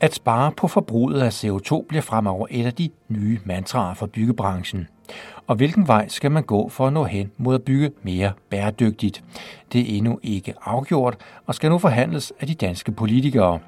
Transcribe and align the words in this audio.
At 0.00 0.14
spare 0.14 0.52
på 0.52 0.68
forbruget 0.68 1.20
af 1.20 1.44
CO2 1.44 1.86
bliver 1.88 2.02
fremover 2.02 2.46
et 2.50 2.66
af 2.66 2.74
de 2.74 2.90
nye 3.08 3.38
mantraer 3.44 3.94
for 3.94 4.06
byggebranchen. 4.06 4.88
Og 5.46 5.56
hvilken 5.56 5.88
vej 5.88 6.08
skal 6.08 6.30
man 6.30 6.42
gå 6.42 6.68
for 6.68 6.86
at 6.86 6.92
nå 6.92 7.04
hen 7.04 7.30
mod 7.36 7.54
at 7.54 7.62
bygge 7.62 7.90
mere 8.02 8.32
bæredygtigt? 8.50 9.24
Det 9.72 9.80
er 9.80 9.96
endnu 9.98 10.18
ikke 10.22 10.54
afgjort 10.64 11.16
og 11.46 11.54
skal 11.54 11.70
nu 11.70 11.78
forhandles 11.78 12.32
af 12.40 12.46
de 12.46 12.54
danske 12.54 12.92
politikere. 12.92 13.58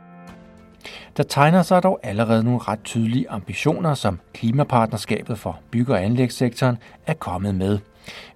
Der 1.16 1.22
tegner 1.22 1.62
sig 1.62 1.82
dog 1.82 2.00
allerede 2.02 2.44
nogle 2.44 2.60
ret 2.68 2.84
tydelige 2.84 3.30
ambitioner, 3.30 3.94
som 3.94 4.20
Klimapartnerskabet 4.32 5.38
for 5.38 5.58
bygge- 5.70 5.92
og 5.92 6.04
anlægssektoren 6.04 6.78
er 7.06 7.14
kommet 7.14 7.54
med. 7.54 7.78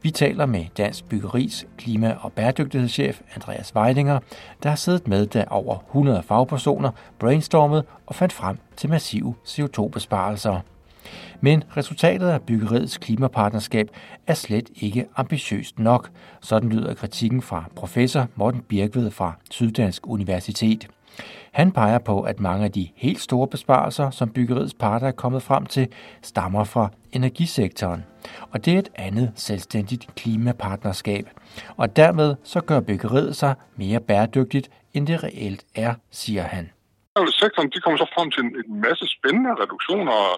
Vi 0.03 0.11
taler 0.11 0.47
med 0.47 0.65
Dansk 0.77 1.05
Byggeris 1.05 1.67
klima- 1.79 2.17
og 2.21 2.33
bæredygtighedschef 2.33 3.21
Andreas 3.35 3.75
Weidinger, 3.77 4.19
der 4.63 4.69
har 4.69 4.77
siddet 4.77 5.09
med, 5.09 5.27
da 5.27 5.45
over 5.51 5.79
100 5.89 6.23
fagpersoner 6.23 6.91
brainstormede 7.19 7.85
og 8.07 8.15
fandt 8.15 8.33
frem 8.33 8.59
til 8.77 8.91
massive 8.91 9.35
CO2-besparelser. 9.47 10.61
Men 11.41 11.65
resultatet 11.77 12.29
af 12.29 12.43
byggeriets 12.43 12.99
klimapartnerskab 12.99 13.89
er 14.27 14.35
slet 14.35 14.71
ikke 14.75 15.07
ambitiøst 15.17 15.79
nok. 15.79 16.11
Sådan 16.41 16.69
lyder 16.69 16.95
kritikken 16.95 17.43
fra 17.43 17.65
professor 17.77 18.27
Morten 18.35 18.61
Birkved 18.61 19.11
fra 19.11 19.33
Syddansk 19.51 20.07
Universitet. 20.07 20.89
Han 21.53 21.73
peger 21.73 21.99
på, 21.99 22.23
at 22.23 22.41
mange 22.41 22.65
af 22.65 22.73
de 22.73 22.89
helt 22.97 23.21
store 23.21 23.49
besparelser, 23.49 24.11
som 24.11 24.33
byggeriets 24.33 24.75
parter 24.75 25.07
er 25.07 25.13
kommet 25.13 25.43
frem 25.43 25.67
til, 25.67 25.89
stammer 26.23 26.65
fra 26.65 26.89
energisektoren. 27.13 28.05
Og 28.51 28.65
det 28.65 28.75
er 28.75 28.79
et 28.79 28.89
andet 28.95 29.33
selvstændigt 29.35 30.15
klimapartnerskab. 30.15 31.25
Og 31.77 31.97
dermed 31.97 32.35
så 32.45 32.61
gør 32.61 32.81
byggeriet 32.81 33.37
sig 33.37 33.55
mere 33.77 34.01
bæredygtigt, 34.01 34.71
end 34.95 35.07
det 35.07 35.25
reelt 35.25 35.65
er, 35.75 35.95
siger 36.11 36.43
han. 36.43 36.71
Sektoren 37.29 37.71
de 37.71 37.81
kommer 37.81 37.99
så 37.99 38.09
frem 38.15 38.31
til 38.31 38.43
en 38.45 38.81
masse 38.81 39.07
spændende 39.17 39.51
reduktioner 39.63 40.13
og 40.13 40.35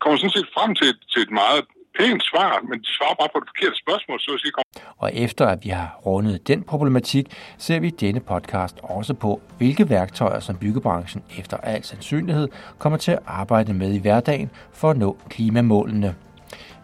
kommer 0.00 0.16
sådan 0.18 0.36
set 0.38 0.48
frem 0.56 0.74
til 0.74 0.86
et, 0.92 0.98
til 1.12 1.22
et 1.22 1.30
meget 1.30 1.64
pænt 1.98 2.22
svar, 2.22 2.60
men 2.68 2.78
de 2.80 2.86
svarer 2.96 3.14
bare 3.20 3.28
på 3.34 3.40
det 3.40 3.48
forkerte 3.48 3.76
spørgsmål, 3.84 4.20
så 4.20 4.30
at 4.34 4.40
sige. 4.40 4.52
Og 4.96 5.14
efter 5.14 5.46
at 5.46 5.64
vi 5.64 5.68
har 5.68 6.00
rundet 6.06 6.48
den 6.48 6.62
problematik, 6.62 7.26
ser 7.58 7.80
vi 7.80 7.86
i 7.86 7.90
denne 7.90 8.20
podcast 8.20 8.76
også 8.82 9.14
på, 9.14 9.40
hvilke 9.58 9.90
værktøjer 9.90 10.40
som 10.40 10.56
byggebranchen 10.56 11.22
efter 11.38 11.56
al 11.56 11.84
sandsynlighed 11.84 12.48
kommer 12.78 12.98
til 12.98 13.12
at 13.12 13.18
arbejde 13.26 13.74
med 13.74 13.92
i 13.92 13.98
hverdagen 13.98 14.50
for 14.72 14.90
at 14.90 14.96
nå 14.96 15.16
klimamålene. 15.28 16.14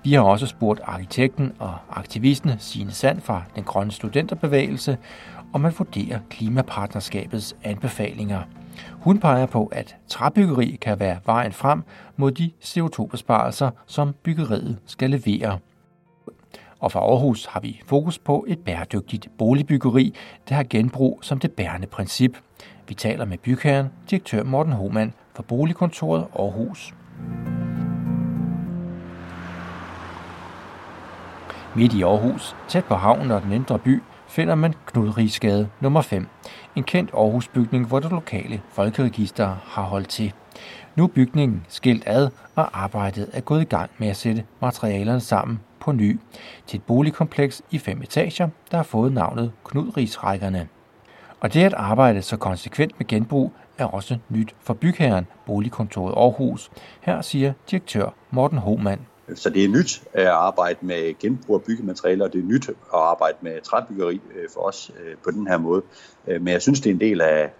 Vi 0.04 0.12
har 0.12 0.22
også 0.22 0.46
spurgt 0.46 0.80
arkitekten 0.84 1.52
og 1.58 1.74
aktivisten 1.90 2.50
Signe 2.58 2.92
Sand 2.92 3.20
fra 3.20 3.42
den 3.54 3.64
grønne 3.64 3.92
studenterbevægelse, 3.92 4.98
om 5.52 5.60
man 5.60 5.74
vurderer 5.78 6.18
klimapartnerskabets 6.30 7.56
anbefalinger– 7.64 8.42
hun 8.90 9.18
peger 9.18 9.46
på, 9.46 9.66
at 9.66 9.96
træbyggeri 10.08 10.78
kan 10.80 11.00
være 11.00 11.18
vejen 11.26 11.52
frem 11.52 11.82
mod 12.16 12.32
de 12.32 12.50
CO2-besparelser, 12.62 13.70
som 13.86 14.14
byggeriet 14.22 14.78
skal 14.86 15.10
levere. 15.10 15.58
Og 16.80 16.92
for 16.92 17.00
Aarhus 17.00 17.46
har 17.46 17.60
vi 17.60 17.80
fokus 17.86 18.18
på 18.18 18.44
et 18.48 18.58
bæredygtigt 18.58 19.28
boligbyggeri, 19.38 20.14
der 20.48 20.54
har 20.54 20.66
genbrug 20.70 21.18
som 21.22 21.38
det 21.38 21.52
bærende 21.52 21.86
princip. 21.86 22.36
Vi 22.88 22.94
taler 22.94 23.24
med 23.24 23.38
bygherren, 23.38 23.86
direktør 24.10 24.42
Morten 24.42 24.72
Hohmann 24.72 25.14
fra 25.34 25.42
Boligkontoret 25.42 26.26
Aarhus. 26.38 26.94
Midt 31.76 31.92
i 31.92 32.02
Aarhus, 32.02 32.56
tæt 32.68 32.84
på 32.84 32.94
havnen 32.94 33.30
og 33.30 33.42
den 33.42 33.52
indre 33.52 33.78
by, 33.78 34.02
finder 34.32 34.54
man 34.54 34.74
Knudrigsgade 34.86 35.68
nummer 35.80 36.00
5. 36.00 36.26
En 36.76 36.82
kendt 36.82 37.10
Aarhusbygning, 37.14 37.86
hvor 37.86 38.00
det 38.00 38.10
lokale 38.10 38.62
folkeregister 38.68 39.56
har 39.64 39.82
holdt 39.82 40.08
til. 40.08 40.32
Nu 40.96 41.04
er 41.04 41.08
bygningen 41.08 41.66
skilt 41.68 42.02
ad, 42.06 42.28
og 42.54 42.82
arbejdet 42.82 43.30
er 43.32 43.40
gået 43.40 43.60
i 43.60 43.64
gang 43.64 43.90
med 43.98 44.08
at 44.08 44.16
sætte 44.16 44.44
materialerne 44.60 45.20
sammen 45.20 45.60
på 45.80 45.92
ny 45.92 46.20
til 46.66 46.78
et 46.78 46.82
boligkompleks 46.82 47.62
i 47.70 47.78
fem 47.78 48.02
etager, 48.02 48.48
der 48.70 48.76
har 48.76 48.84
fået 48.84 49.12
navnet 49.12 49.52
Knudrigsrækkerne. 49.64 50.68
Og 51.40 51.54
det 51.54 51.64
at 51.64 51.74
arbejde 51.74 52.22
så 52.22 52.36
konsekvent 52.36 52.92
med 52.98 53.06
genbrug 53.06 53.52
er 53.78 53.84
også 53.84 54.18
nyt 54.28 54.54
for 54.60 54.74
bygherren 54.74 55.26
Boligkontoret 55.46 56.14
Aarhus. 56.16 56.70
Her 57.00 57.20
siger 57.20 57.52
direktør 57.70 58.14
Morten 58.30 58.58
Hohmann. 58.58 59.11
Så 59.34 59.50
det 59.50 59.64
er 59.64 59.68
nyt 59.68 60.02
at 60.12 60.26
arbejde 60.26 60.78
med 60.80 61.18
genbrug 61.18 61.56
af 61.56 61.62
byggematerialer, 61.62 62.24
og 62.24 62.32
det 62.32 62.38
er 62.38 62.44
nyt 62.44 62.68
at 62.68 62.76
arbejde 62.92 63.36
med 63.40 63.60
træbyggeri 63.60 64.14
øh, 64.14 64.48
for 64.54 64.60
os 64.60 64.92
øh, 65.04 65.16
på 65.24 65.30
den 65.30 65.46
her 65.46 65.58
måde. 65.58 65.82
Øh, 66.26 66.42
men 66.42 66.52
jeg 66.52 66.62
synes, 66.62 66.80
det 66.80 66.90
er 66.90 66.94
en 66.94 67.00
del 67.00 67.20
af, 67.20 67.50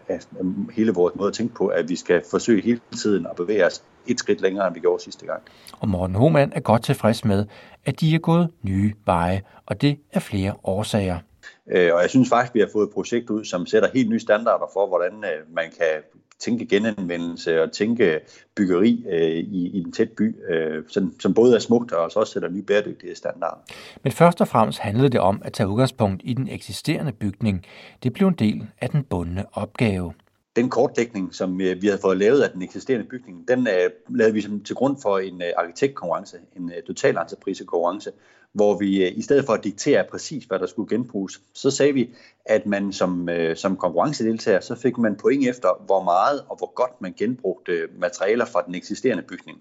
hele 0.72 0.92
vores 0.92 1.14
måde 1.14 1.28
at 1.28 1.34
tænke 1.34 1.54
på, 1.54 1.66
at 1.66 1.88
vi 1.88 1.96
skal 1.96 2.22
forsøge 2.30 2.62
hele 2.62 2.80
tiden 3.02 3.26
at 3.26 3.36
bevæge 3.36 3.66
os 3.66 3.82
et 4.06 4.18
skridt 4.18 4.40
længere, 4.40 4.66
end 4.66 4.74
vi 4.74 4.80
gjorde 4.80 5.02
sidste 5.02 5.26
gang. 5.26 5.42
Og 5.80 5.88
Morten 5.88 6.16
Hohmann 6.16 6.52
er 6.54 6.60
godt 6.60 6.84
tilfreds 6.84 7.24
med, 7.24 7.46
at 7.84 8.00
de 8.00 8.14
er 8.14 8.18
gået 8.18 8.50
nye 8.62 8.92
veje, 9.06 9.42
og 9.66 9.82
det 9.82 9.98
er 10.12 10.20
flere 10.20 10.54
årsager. 10.64 11.18
Og 11.66 12.02
jeg 12.02 12.06
synes 12.10 12.28
faktisk, 12.28 12.54
vi 12.54 12.60
har 12.60 12.68
fået 12.72 12.86
et 12.86 12.94
projekt 12.94 13.30
ud, 13.30 13.44
som 13.44 13.66
sætter 13.66 13.88
helt 13.94 14.08
nye 14.08 14.20
standarder 14.20 14.70
for, 14.72 14.86
hvordan 14.86 15.12
man 15.54 15.64
kan 15.78 16.11
tænke 16.44 16.66
genanvendelse 16.66 17.62
og 17.62 17.72
tænke 17.72 18.20
byggeri 18.56 19.04
øh, 19.10 19.30
i, 19.30 19.70
i 19.74 19.78
en 19.78 19.92
tæt 19.92 20.10
by, 20.10 20.36
øh, 20.50 20.84
som, 20.88 21.20
som 21.20 21.34
både 21.34 21.54
er 21.54 21.58
smukt 21.58 21.92
og 21.92 22.10
også 22.16 22.32
sætter 22.32 22.48
nye 22.48 22.62
bæredygtige 22.62 23.14
standarder. 23.14 23.56
Men 24.02 24.12
først 24.12 24.40
og 24.40 24.48
fremmest 24.48 24.78
handlede 24.78 25.08
det 25.08 25.20
om 25.20 25.42
at 25.44 25.52
tage 25.52 25.68
udgangspunkt 25.68 26.22
i 26.24 26.34
den 26.34 26.48
eksisterende 26.48 27.12
bygning. 27.12 27.66
Det 28.02 28.12
blev 28.12 28.28
en 28.28 28.34
del 28.34 28.66
af 28.80 28.90
den 28.90 29.04
bundne 29.04 29.44
opgave 29.52 30.12
den 30.56 30.70
kortdækning, 30.70 31.34
som 31.34 31.60
øh, 31.60 31.82
vi 31.82 31.86
havde 31.86 32.00
fået 32.02 32.16
lavet 32.16 32.42
af 32.42 32.50
den 32.50 32.62
eksisterende 32.62 33.06
bygning, 33.06 33.48
den 33.48 33.58
uh, 33.58 34.16
lavede 34.16 34.34
vi 34.34 34.40
som 34.40 34.60
til 34.64 34.74
grund 34.76 34.96
for 35.02 35.18
en 35.18 35.34
uh, 35.34 35.48
arkitektkonkurrence, 35.56 36.36
en 36.56 36.64
uh, 36.64 36.86
total 36.86 37.16
entreprisekonkurrence, 37.16 38.10
hvor 38.52 38.78
vi 38.78 39.04
øh, 39.04 39.12
i 39.18 39.22
stedet 39.22 39.46
for 39.46 39.52
at 39.52 39.64
diktere 39.64 40.04
præcis, 40.10 40.44
hvad 40.44 40.58
der 40.58 40.66
skulle 40.66 40.88
genbruges, 40.88 41.40
så 41.54 41.70
sagde 41.70 41.92
vi, 41.92 42.10
at 42.44 42.66
man 42.66 42.92
som, 42.92 43.28
øh, 43.28 43.56
som 43.56 43.76
konkurrencedeltager, 43.76 44.60
så 44.60 44.74
fik 44.74 44.98
man 44.98 45.16
point 45.16 45.48
efter, 45.48 45.82
hvor 45.86 46.02
meget 46.02 46.40
og 46.48 46.56
hvor 46.56 46.72
godt 46.74 47.00
man 47.00 47.14
genbrugte 47.18 47.88
materialer 47.98 48.44
fra 48.44 48.62
den 48.66 48.74
eksisterende 48.74 49.22
bygning. 49.22 49.58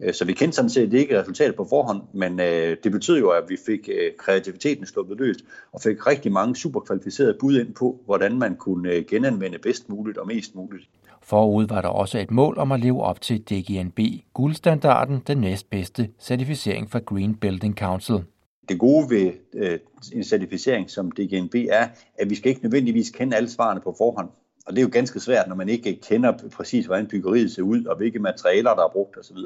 Øh, 0.00 0.14
så 0.14 0.24
vi 0.24 0.32
kendte 0.32 0.56
sådan 0.56 0.70
set 0.70 0.92
ikke 0.92 1.20
resultatet 1.20 1.56
på 1.56 1.66
forhånd, 1.68 2.02
men 2.12 2.40
øh, 2.40 2.76
det 2.84 2.92
betød 2.92 3.18
jo, 3.18 3.30
at 3.30 3.44
vi 3.48 3.56
fik 3.66 3.88
øh, 3.92 4.12
kreativiteten 4.18 4.86
sluppet 4.86 5.18
løs 5.18 5.36
og 5.72 5.80
fik 5.82 6.06
rigtig 6.06 6.32
mange 6.32 6.56
super 6.56 6.80
kvalificerede 6.80 7.36
bud 7.40 7.58
ind 7.58 7.74
på, 7.74 8.00
hvordan 8.04 8.38
man 8.38 8.56
kunne 8.56 9.04
genanvende 9.04 9.58
bedst 9.58 9.88
muligt 9.88 10.18
og 10.18 10.26
mest 10.26 10.54
muligt. 10.54 10.88
Forud 11.30 11.66
var 11.68 11.80
der 11.80 11.88
også 11.88 12.18
et 12.18 12.30
mål 12.30 12.58
om 12.58 12.72
at 12.72 12.80
leve 12.80 13.02
op 13.02 13.20
til 13.20 13.40
DGNB 13.40 14.00
guldstandarden, 14.34 15.22
den 15.26 15.38
næstbedste 15.38 16.08
certificering 16.18 16.90
fra 16.90 16.98
Green 16.98 17.34
Building 17.34 17.78
Council. 17.78 18.24
Det 18.68 18.78
gode 18.78 19.10
ved 19.10 19.32
øh, 19.54 19.78
en 20.12 20.24
certificering 20.24 20.90
som 20.90 21.10
DGNB 21.10 21.54
er, 21.54 21.88
at 22.18 22.30
vi 22.30 22.34
skal 22.34 22.48
ikke 22.48 22.62
nødvendigvis 22.62 23.10
kende 23.10 23.36
alle 23.36 23.50
svarene 23.50 23.80
på 23.80 23.94
forhånd. 23.98 24.28
Og 24.70 24.76
det 24.76 24.82
er 24.82 24.86
jo 24.86 24.90
ganske 24.92 25.20
svært, 25.20 25.48
når 25.48 25.54
man 25.54 25.68
ikke 25.68 26.00
kender 26.08 26.32
præcis, 26.56 26.86
hvordan 26.86 27.06
byggeriet 27.06 27.52
ser 27.52 27.62
ud, 27.62 27.84
og 27.84 27.96
hvilke 27.96 28.18
materialer, 28.18 28.74
der 28.74 28.84
er 28.84 28.88
brugt 28.88 29.18
osv. 29.18 29.36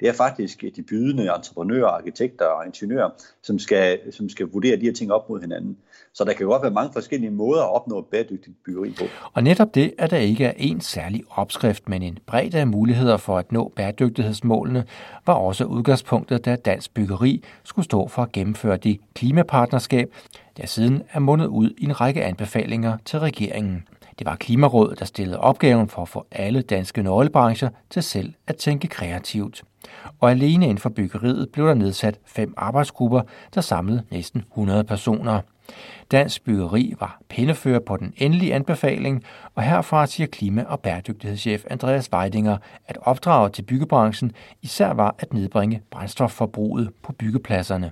Det 0.00 0.08
er 0.08 0.12
faktisk 0.12 0.64
de 0.76 0.82
bydende 0.82 1.34
entreprenører, 1.36 1.88
arkitekter 1.88 2.44
og 2.44 2.66
ingeniører, 2.66 3.10
som 3.42 3.58
skal, 3.58 3.98
som 4.12 4.28
skal 4.28 4.46
vurdere 4.46 4.76
de 4.76 4.80
her 4.80 4.92
ting 4.92 5.12
op 5.12 5.28
mod 5.28 5.40
hinanden. 5.40 5.76
Så 6.14 6.24
der 6.24 6.32
kan 6.32 6.46
godt 6.46 6.62
være 6.62 6.70
mange 6.70 6.92
forskellige 6.92 7.30
måder 7.30 7.62
at 7.62 7.74
opnå 7.74 7.98
et 7.98 8.06
bæredygtigt 8.06 8.56
byggeri 8.64 8.94
på. 8.98 9.04
Og 9.32 9.42
netop 9.42 9.74
det, 9.74 9.94
at 9.98 10.10
der 10.10 10.16
ikke 10.16 10.44
er 10.44 10.52
en 10.56 10.80
særlig 10.80 11.22
opskrift, 11.30 11.88
men 11.88 12.02
en 12.02 12.18
bredde 12.26 12.58
af 12.58 12.66
muligheder 12.66 13.16
for 13.16 13.38
at 13.38 13.52
nå 13.52 13.72
bæredygtighedsmålene, 13.76 14.84
var 15.26 15.34
også 15.34 15.64
udgangspunktet, 15.64 16.44
da 16.44 16.56
Dansk 16.56 16.94
Byggeri 16.94 17.44
skulle 17.64 17.84
stå 17.84 18.08
for 18.08 18.22
at 18.22 18.32
gennemføre 18.32 18.76
det 18.76 19.00
klimapartnerskab, 19.14 20.14
der 20.56 20.66
siden 20.66 21.02
er 21.12 21.18
mundet 21.18 21.46
ud 21.46 21.70
i 21.78 21.84
en 21.84 22.00
række 22.00 22.24
anbefalinger 22.24 22.98
til 23.04 23.18
regeringen. 23.18 23.84
Det 24.18 24.26
var 24.26 24.36
Klimarådet, 24.36 24.98
der 24.98 25.04
stillede 25.04 25.40
opgaven 25.40 25.88
for 25.88 26.02
at 26.02 26.08
få 26.08 26.26
alle 26.30 26.62
danske 26.62 27.02
nøglebrancher 27.02 27.68
til 27.90 28.02
selv 28.02 28.32
at 28.46 28.56
tænke 28.56 28.88
kreativt. 28.88 29.62
Og 30.20 30.30
alene 30.30 30.64
inden 30.64 30.78
for 30.78 30.88
byggeriet 30.88 31.48
blev 31.52 31.66
der 31.66 31.74
nedsat 31.74 32.18
fem 32.24 32.54
arbejdsgrupper, 32.56 33.22
der 33.54 33.60
samlede 33.60 34.02
næsten 34.10 34.42
100 34.52 34.84
personer. 34.84 35.40
Dansk 36.10 36.44
Byggeri 36.44 36.94
var 37.00 37.20
pindefører 37.28 37.80
på 37.80 37.96
den 37.96 38.12
endelige 38.16 38.54
anbefaling, 38.54 39.24
og 39.54 39.62
herfra 39.62 40.06
siger 40.06 40.26
klima- 40.26 40.64
og 40.64 40.80
bæredygtighedschef 40.80 41.64
Andreas 41.70 42.12
Weidinger, 42.12 42.56
at 42.86 42.98
opdraget 43.02 43.52
til 43.52 43.62
byggebranchen 43.62 44.32
især 44.62 44.92
var 44.92 45.14
at 45.18 45.32
nedbringe 45.32 45.82
brændstofforbruget 45.90 46.90
på 47.02 47.12
byggepladserne. 47.12 47.90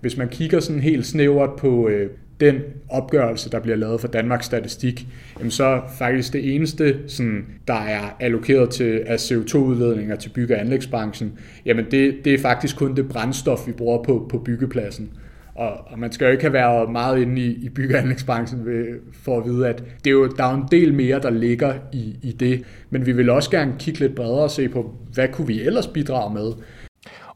Hvis 0.00 0.16
man 0.16 0.28
kigger 0.28 0.60
sådan 0.60 0.82
helt 0.82 1.06
snævert 1.06 1.56
på, 1.58 1.88
øh, 1.88 2.10
den 2.40 2.60
opgørelse, 2.88 3.50
der 3.50 3.60
bliver 3.60 3.76
lavet 3.76 4.00
for 4.00 4.08
Danmarks 4.08 4.46
Statistik, 4.46 5.06
jamen 5.38 5.50
så 5.50 5.80
faktisk 5.98 6.32
det 6.32 6.54
eneste, 6.54 6.96
sådan, 7.06 7.46
der 7.68 7.74
er 7.74 8.16
allokeret 8.20 8.70
til 8.70 9.02
af 9.06 9.16
CO2-udledninger 9.16 10.16
til 10.16 10.28
bygge- 10.28 10.54
og 10.54 10.60
anlægsbranchen, 10.60 11.32
jamen 11.66 11.84
det, 11.90 12.14
det 12.24 12.34
er 12.34 12.38
faktisk 12.38 12.76
kun 12.76 12.96
det 12.96 13.08
brændstof, 13.08 13.66
vi 13.66 13.72
bruger 13.72 14.02
på, 14.02 14.26
på 14.30 14.38
byggepladsen. 14.38 15.10
Og, 15.54 15.72
og 15.86 15.98
man 15.98 16.12
skal 16.12 16.24
jo 16.24 16.30
ikke 16.30 16.44
have 16.44 16.52
været 16.52 16.90
meget 16.90 17.22
inde 17.22 17.42
i, 17.42 17.50
i 17.62 17.68
byggeanlægsbranchen 17.68 18.66
for 19.12 19.38
at 19.38 19.44
vide, 19.44 19.68
at 19.68 19.84
det 20.04 20.10
er 20.10 20.14
jo, 20.14 20.26
der 20.26 20.44
er 20.44 20.50
jo 20.50 20.56
en 20.56 20.68
del 20.70 20.94
mere, 20.94 21.20
der 21.20 21.30
ligger 21.30 21.74
i, 21.92 22.16
i 22.22 22.32
det. 22.32 22.62
Men 22.90 23.06
vi 23.06 23.12
vil 23.12 23.30
også 23.30 23.50
gerne 23.50 23.74
kigge 23.78 24.00
lidt 24.00 24.14
bredere 24.14 24.42
og 24.42 24.50
se 24.50 24.68
på, 24.68 24.94
hvad 25.14 25.28
kunne 25.28 25.46
vi 25.46 25.62
ellers 25.62 25.86
bidrage 25.86 26.34
med? 26.34 26.52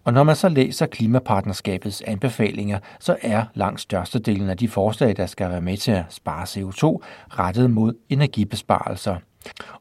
Og 0.08 0.14
når 0.14 0.22
man 0.22 0.36
så 0.36 0.48
læser 0.48 0.86
klimapartnerskabets 0.86 2.02
anbefalinger, 2.06 2.78
så 3.00 3.16
er 3.22 3.44
langt 3.54 3.80
størstedelen 3.80 4.50
af 4.50 4.56
de 4.56 4.68
forslag, 4.68 5.16
der 5.16 5.26
skal 5.26 5.50
være 5.50 5.60
med 5.60 5.76
til 5.76 5.90
at 5.90 6.04
spare 6.08 6.42
CO2, 6.42 6.98
rettet 7.38 7.70
mod 7.70 7.94
energibesparelser. 8.08 9.16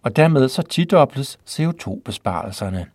Og 0.02 0.16
dermed 0.16 0.50
så 0.50 0.62
tidobles 0.62 1.40
CO2-besparelserne. 1.50 2.86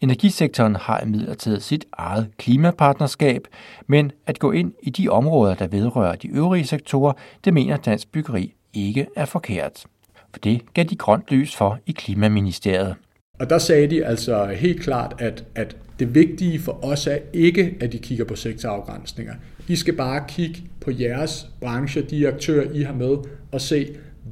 Energisektoren 0.00 0.76
har 0.76 1.00
imidlertid 1.00 1.60
sit 1.60 1.84
eget 1.92 2.30
klimapartnerskab, 2.38 3.48
men 3.86 4.12
at 4.26 4.38
gå 4.38 4.52
ind 4.52 4.72
i 4.82 4.90
de 4.90 5.08
områder, 5.08 5.54
der 5.54 5.66
vedrører 5.66 6.14
de 6.14 6.28
øvrige 6.28 6.66
sektorer, 6.66 7.12
det 7.44 7.54
mener 7.54 7.76
Dansk 7.76 8.12
Byggeri 8.12 8.54
ikke 8.72 9.06
er 9.16 9.24
forkert. 9.24 9.84
For 10.32 10.38
det 10.38 10.74
gav 10.74 10.84
de 10.84 10.96
grønt 10.96 11.30
lys 11.30 11.56
for 11.56 11.78
i 11.86 11.92
Klimaministeriet. 11.92 12.96
Og 13.38 13.50
der 13.50 13.58
sagde 13.58 13.86
de 13.86 14.04
altså 14.04 14.46
helt 14.46 14.82
klart, 14.82 15.14
at, 15.18 15.44
at 15.54 15.76
det 15.98 16.14
vigtige 16.14 16.60
for 16.60 16.84
os 16.84 17.06
er 17.06 17.18
ikke, 17.32 17.74
at 17.80 17.92
de 17.92 17.98
kigger 17.98 18.24
på 18.24 18.36
sektorafgrænsninger. 18.36 19.34
I 19.68 19.76
skal 19.76 19.94
bare 19.94 20.24
kigge 20.28 20.62
på 20.80 20.90
jeres 21.00 21.46
branche, 21.60 22.02
de 22.02 22.28
aktører, 22.28 22.70
I 22.74 22.82
har 22.82 22.94
med, 22.94 23.16
og 23.52 23.60
se, 23.60 23.88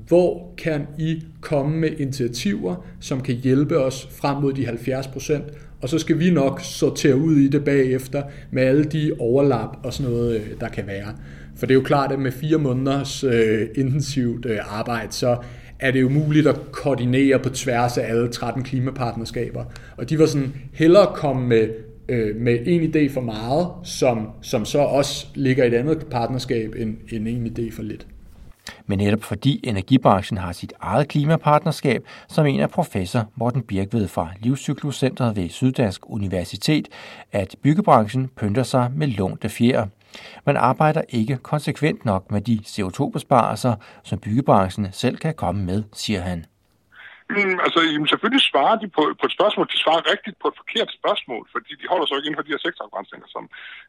hvor 0.08 0.54
kan 0.58 0.86
I 0.98 1.22
komme 1.40 1.76
med 1.76 1.90
initiativer, 1.98 2.86
som 3.00 3.20
kan 3.20 3.34
hjælpe 3.34 3.78
os 3.78 4.08
frem 4.10 4.36
mod 4.36 4.52
de 4.52 4.66
70 4.66 5.06
procent, 5.06 5.44
og 5.82 5.88
så 5.88 5.98
skal 5.98 6.18
vi 6.18 6.30
nok 6.30 6.60
sortere 6.60 7.16
ud 7.16 7.36
i 7.36 7.48
det 7.48 7.64
bagefter 7.64 8.22
med 8.50 8.62
alle 8.62 8.84
de 8.84 9.12
overlap 9.18 9.76
og 9.82 9.92
sådan 9.92 10.12
noget, 10.12 10.40
øh, 10.40 10.46
der 10.60 10.68
kan 10.68 10.86
være. 10.86 11.14
For 11.56 11.66
det 11.66 11.74
er 11.74 11.78
jo 11.78 11.84
klart, 11.84 12.12
at 12.12 12.18
med 12.18 12.32
fire 12.32 12.58
måneders 12.58 13.24
øh, 13.24 13.68
intensivt 13.74 14.46
øh, 14.46 14.78
arbejde, 14.78 15.12
så 15.12 15.36
er 15.82 15.90
det 15.90 16.02
umuligt 16.02 16.46
at 16.46 16.56
koordinere 16.72 17.38
på 17.38 17.48
tværs 17.48 17.98
af 17.98 18.10
alle 18.10 18.28
13 18.28 18.62
klimapartnerskaber. 18.62 19.64
Og 19.96 20.10
de 20.10 20.18
var 20.18 20.26
sådan 20.26 20.54
hellere 20.72 21.06
komme 21.14 21.46
med, 21.46 21.68
øh, 22.08 22.36
med 22.36 22.58
en 22.66 22.94
idé 22.94 23.14
for 23.14 23.20
meget, 23.20 23.68
som, 23.84 24.28
som 24.42 24.64
så 24.64 24.78
også 24.78 25.26
ligger 25.34 25.64
i 25.64 25.66
et 25.66 25.74
andet 25.74 26.06
partnerskab, 26.10 26.74
end, 26.78 26.96
end 27.12 27.28
en 27.28 27.46
idé 27.46 27.76
for 27.76 27.82
lidt. 27.82 28.06
Men 28.86 28.98
netop 28.98 29.22
fordi 29.22 29.60
energibranchen 29.64 30.38
har 30.38 30.52
sit 30.52 30.72
eget 30.80 31.08
klimapartnerskab, 31.08 32.02
som 32.28 32.46
en 32.46 32.60
af 32.60 32.70
professor 32.70 33.28
Morten 33.36 33.62
Birkved 33.62 34.08
fra 34.08 34.28
Livscykluscentret 34.40 35.36
ved 35.36 35.48
Syddansk 35.48 36.00
Universitet, 36.06 36.88
at 37.32 37.56
byggebranchen 37.62 38.30
pynter 38.36 38.62
sig 38.62 38.90
med 38.96 39.06
lånte 39.06 39.48
fjer. 39.48 39.86
Man 40.46 40.56
arbejder 40.56 41.02
ikke 41.08 41.36
konsekvent 41.36 42.04
nok 42.04 42.30
med 42.30 42.40
de 42.40 42.60
CO2-besparelser, 42.66 43.74
som 44.04 44.18
byggebranchen 44.18 44.92
selv 44.92 45.16
kan 45.16 45.34
komme 45.34 45.64
med, 45.64 45.84
siger 45.92 46.20
han. 46.20 46.44
Men 47.36 47.48
altså, 47.66 47.80
jamen, 47.92 48.08
selvfølgelig 48.12 48.44
svarer 48.50 48.76
de 48.82 48.88
på, 48.96 49.02
på 49.20 49.24
et 49.28 49.36
spørgsmål. 49.38 49.66
De 49.74 49.82
svarer 49.84 50.10
rigtigt 50.12 50.36
på 50.42 50.46
et 50.48 50.60
forkert 50.62 50.90
spørgsmål, 50.98 51.44
fordi 51.54 51.72
de 51.80 51.90
holder 51.92 52.06
sig 52.06 52.16
ikke 52.16 52.28
inden 52.28 52.40
for 52.40 52.46
de 52.46 52.54
her 52.54 52.64
sektorafgrænsninger, 52.66 53.28
som, 53.34 53.44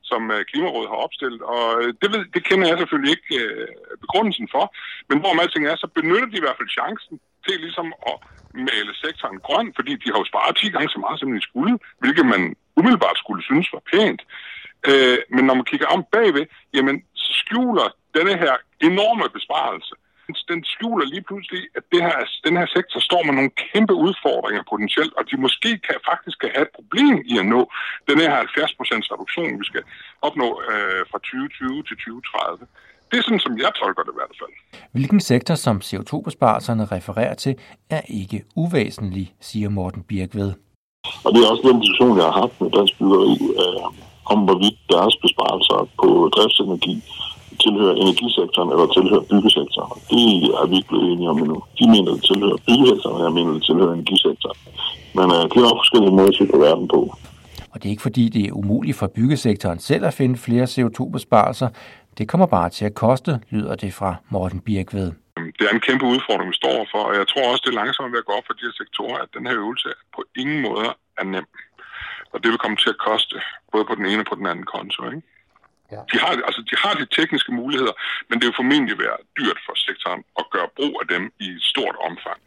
som 0.10 0.22
uh, 0.36 0.42
Klimarådet 0.50 0.92
har 0.92 1.00
opstillet. 1.06 1.42
Og 1.54 1.66
øh, 1.82 1.90
det, 2.02 2.10
ved, 2.14 2.22
det 2.36 2.42
kender 2.50 2.68
jeg 2.68 2.78
selvfølgelig 2.78 3.12
ikke 3.16 3.34
uh, 3.44 3.68
begrundelsen 4.04 4.48
for. 4.56 4.66
Men 5.10 5.20
hvorom 5.20 5.42
alting 5.44 5.64
er, 5.72 5.76
så 5.84 5.88
benytter 5.98 6.30
de 6.30 6.40
i 6.40 6.46
hvert 6.46 6.60
fald 6.60 6.78
chancen 6.80 7.16
til 7.46 7.56
ligesom 7.66 7.88
at 8.10 8.16
male 8.70 8.92
sektoren 9.04 9.40
grøn, 9.48 9.68
fordi 9.78 9.94
de 10.02 10.10
har 10.12 10.20
jo 10.22 10.32
sparet 10.32 10.56
10 10.56 10.70
gange 10.76 10.90
så 10.96 11.00
meget, 11.06 11.20
som 11.20 11.32
de 11.36 11.48
skulle, 11.50 11.74
hvilket 12.04 12.26
man 12.34 12.42
umiddelbart 12.80 13.18
skulle 13.24 13.44
synes 13.50 13.68
var 13.76 13.84
pænt. 13.94 14.22
Uh, 14.92 15.18
men 15.36 15.44
når 15.46 15.56
man 15.60 15.66
kigger 15.72 15.88
om 15.88 16.06
bagved, 16.12 16.46
jamen, 16.74 17.04
så 17.14 17.30
skjuler 17.42 17.88
denne 18.18 18.34
her 18.44 18.54
enorme 18.82 19.28
besparelse 19.34 19.96
den 20.52 20.62
skjuler 20.74 21.06
lige 21.14 21.26
pludselig, 21.30 21.62
at 21.78 21.84
det 21.94 22.02
her, 22.08 22.20
den 22.48 22.56
her 22.60 22.68
sektor 22.78 23.00
står 23.10 23.22
med 23.28 23.34
nogle 23.34 23.52
kæmpe 23.66 23.96
udfordringer 24.06 24.64
potentielt, 24.72 25.14
og 25.18 25.24
de 25.30 25.36
måske 25.46 25.72
kan, 25.88 25.98
faktisk 26.10 26.38
kan 26.42 26.50
have 26.56 26.66
et 26.70 26.74
problem 26.80 27.16
i 27.32 27.34
at 27.42 27.46
nå 27.56 27.62
den 28.10 28.18
her 28.24 28.32
70% 28.32 29.14
reduktion, 29.14 29.60
vi 29.62 29.66
skal 29.72 29.84
opnå 30.28 30.48
øh, 30.70 31.02
fra 31.12 31.20
2020 31.20 31.84
til 31.90 31.96
2030. 31.98 32.68
Det 33.10 33.16
er 33.20 33.24
sådan, 33.24 33.46
som 33.48 33.58
jeg 33.64 33.72
tolker 33.82 34.04
det 34.04 34.14
i 34.16 34.20
hvert 34.20 34.36
fald. 34.42 34.54
Hvilken 34.92 35.20
sektor, 35.32 35.56
som 35.56 35.76
CO2-besparelserne 35.88 36.86
refererer 36.96 37.34
til, 37.34 37.54
er 37.90 38.02
ikke 38.22 38.44
uvæsentlig, 38.56 39.34
siger 39.40 39.70
Morten 39.70 40.04
Birkved. 40.04 40.52
Og 41.26 41.30
det 41.34 41.40
er 41.44 41.50
også 41.52 41.64
den 41.70 41.80
diskussion, 41.82 42.18
jeg 42.18 42.26
har 42.26 42.38
haft 42.44 42.62
med 42.62 42.70
Dansk 42.78 42.94
Byggeri, 43.00 43.34
øh, 43.64 43.88
om 44.32 44.40
hvorvidt 44.46 44.80
deres 44.94 45.16
besparelser 45.24 45.80
på 46.00 46.10
driftsenergi 46.36 46.96
tilhører 47.64 47.96
energisektoren 48.04 48.70
eller 48.74 48.88
tilhører 48.98 49.26
byggesektoren. 49.32 49.98
Det 50.12 50.28
er 50.60 50.66
vi 50.70 50.76
ikke 50.80 50.92
blevet 50.92 51.08
enige 51.12 51.30
om 51.34 51.38
endnu. 51.44 51.58
De 51.80 51.86
mener, 51.94 52.10
det 52.18 52.24
tilhører 52.32 52.58
byggesektoren, 52.68 53.16
og 53.20 53.24
jeg 53.28 53.34
mener, 53.38 53.52
det 53.58 53.64
tilhører 53.70 53.94
energisektoren. 53.94 54.60
Men 55.18 55.26
uh, 55.36 55.44
det 55.52 55.58
er 55.60 55.68
også 55.72 55.82
forskellige 55.84 56.16
måder 56.18 56.32
at 56.34 56.40
se 56.40 56.46
på 56.54 56.58
verden 56.68 56.88
på. 56.96 57.00
Og 57.72 57.76
det 57.80 57.86
er 57.86 57.94
ikke 57.96 58.08
fordi, 58.10 58.24
det 58.36 58.44
er 58.48 58.52
umuligt 58.62 58.98
for 58.98 59.08
byggesektoren 59.08 59.80
selv 59.80 60.06
at 60.06 60.14
finde 60.14 60.38
flere 60.38 60.66
CO2-besparelser. 60.74 61.70
Det 62.18 62.28
kommer 62.28 62.48
bare 62.58 62.70
til 62.70 62.86
at 62.86 62.94
koste, 62.94 63.40
lyder 63.50 63.76
det 63.76 63.94
fra 63.94 64.16
Morten 64.30 64.60
Birkved. 64.60 65.12
Det 65.60 65.64
er 65.70 65.74
en 65.74 65.86
kæmpe 65.88 66.06
udfordring, 66.06 66.50
vi 66.54 66.56
står 66.64 66.88
for, 66.92 67.02
og 67.10 67.16
jeg 67.20 67.28
tror 67.28 67.44
også, 67.52 67.62
det 67.66 67.72
er 67.72 67.80
langsomt 67.82 68.12
ved 68.14 68.20
at 68.24 68.26
gå 68.30 68.34
op 68.40 68.46
for 68.48 68.54
de 68.54 68.66
her 68.68 68.76
sektorer, 68.82 69.18
at 69.24 69.30
den 69.36 69.44
her 69.48 69.56
øvelse 69.64 69.90
på 70.16 70.22
ingen 70.42 70.62
måde 70.68 70.90
er 71.20 71.26
nem. 71.34 71.46
Og 72.34 72.44
det 72.44 72.52
vil 72.52 72.58
komme 72.58 72.78
til 72.78 72.90
at 72.90 72.98
koste, 72.98 73.42
både 73.72 73.86
på 73.86 73.96
den 73.96 74.06
ene 74.06 74.22
og 74.22 74.26
på 74.26 74.36
den 74.36 74.46
anden 74.46 74.66
konto. 74.66 75.10
Ikke? 75.10 75.22
Ja. 75.94 76.02
De, 76.12 76.18
har, 76.24 76.32
altså, 76.48 76.62
de 76.70 76.76
har 76.84 76.94
de 77.02 77.06
tekniske 77.18 77.52
muligheder, 77.60 77.96
men 78.30 78.36
det 78.40 78.46
vil 78.48 78.56
formentlig 78.62 78.96
være 79.06 79.18
dyrt 79.40 79.60
for 79.66 79.74
sektoren 79.88 80.22
at 80.40 80.46
gøre 80.54 80.68
brug 80.78 80.94
af 81.02 81.08
dem 81.14 81.24
i 81.40 81.50
stort 81.60 81.96
omfang. 82.10 82.38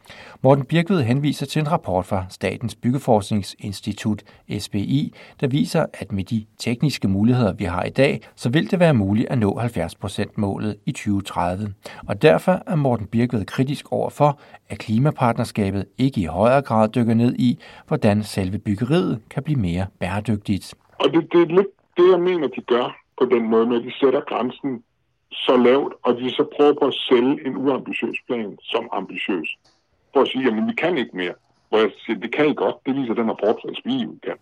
Morten 0.43 0.65
Birkved 0.65 1.01
henviser 1.03 1.45
til 1.45 1.59
en 1.59 1.71
rapport 1.71 2.05
fra 2.05 2.25
Statens 2.29 2.75
Byggeforskningsinstitut, 2.75 4.23
SBI, 4.59 5.13
der 5.41 5.47
viser, 5.47 5.85
at 5.93 6.11
med 6.11 6.23
de 6.23 6.45
tekniske 6.59 7.07
muligheder, 7.07 7.53
vi 7.53 7.63
har 7.63 7.83
i 7.83 7.89
dag, 7.89 8.21
så 8.35 8.49
vil 8.49 8.71
det 8.71 8.79
være 8.79 8.93
muligt 8.93 9.29
at 9.29 9.37
nå 9.37 9.59
70%-målet 9.61 10.77
i 10.85 10.91
2030. 10.91 11.73
Og 12.07 12.21
derfor 12.21 12.63
er 12.67 12.75
Morten 12.75 13.07
Birkved 13.07 13.45
kritisk 13.45 13.91
over 13.91 14.09
for, 14.09 14.39
at 14.69 14.79
klimapartnerskabet 14.79 15.85
ikke 15.97 16.21
i 16.21 16.25
højere 16.25 16.61
grad 16.61 16.89
dykker 16.89 17.13
ned 17.13 17.35
i, 17.39 17.59
hvordan 17.87 18.23
selve 18.23 18.57
byggeriet 18.57 19.21
kan 19.29 19.43
blive 19.43 19.59
mere 19.59 19.85
bæredygtigt. 19.99 20.73
Og 20.99 21.13
det, 21.13 21.27
det 21.31 21.41
er 21.41 21.45
lidt 21.45 21.67
det, 21.97 22.11
jeg 22.11 22.19
mener, 22.19 22.47
de 22.47 22.61
gør 22.61 23.06
på 23.19 23.25
den 23.25 23.49
måde, 23.49 23.67
når 23.67 23.79
de 23.79 23.91
sætter 23.99 24.21
grænsen 24.21 24.83
så 25.31 25.57
lavt, 25.57 25.93
og 26.03 26.17
de 26.17 26.31
så 26.31 26.43
prøver 26.55 26.73
på 26.73 26.85
at 26.87 26.93
sælge 26.93 27.47
en 27.47 27.57
uambitiøs 27.57 28.17
plan 28.27 28.57
som 28.61 28.89
ambitiøs. 28.93 29.49
For 30.13 30.21
at 30.21 30.27
sige, 30.27 30.47
at 30.47 30.53
vi 30.53 30.73
kan 30.73 30.97
ikke 30.97 31.17
mere. 31.17 31.33
Hvor 31.69 31.77
jeg 31.77 31.91
siger, 32.05 32.19
det 32.19 32.35
kan 32.35 32.49
I 32.49 32.53
godt. 32.53 32.75
Det 32.85 32.95
viser 32.95 33.13
den 33.13 33.29
rapport 33.29 33.55
fra 33.61 33.73
SBI, 33.79 34.05
kan. 34.23 34.37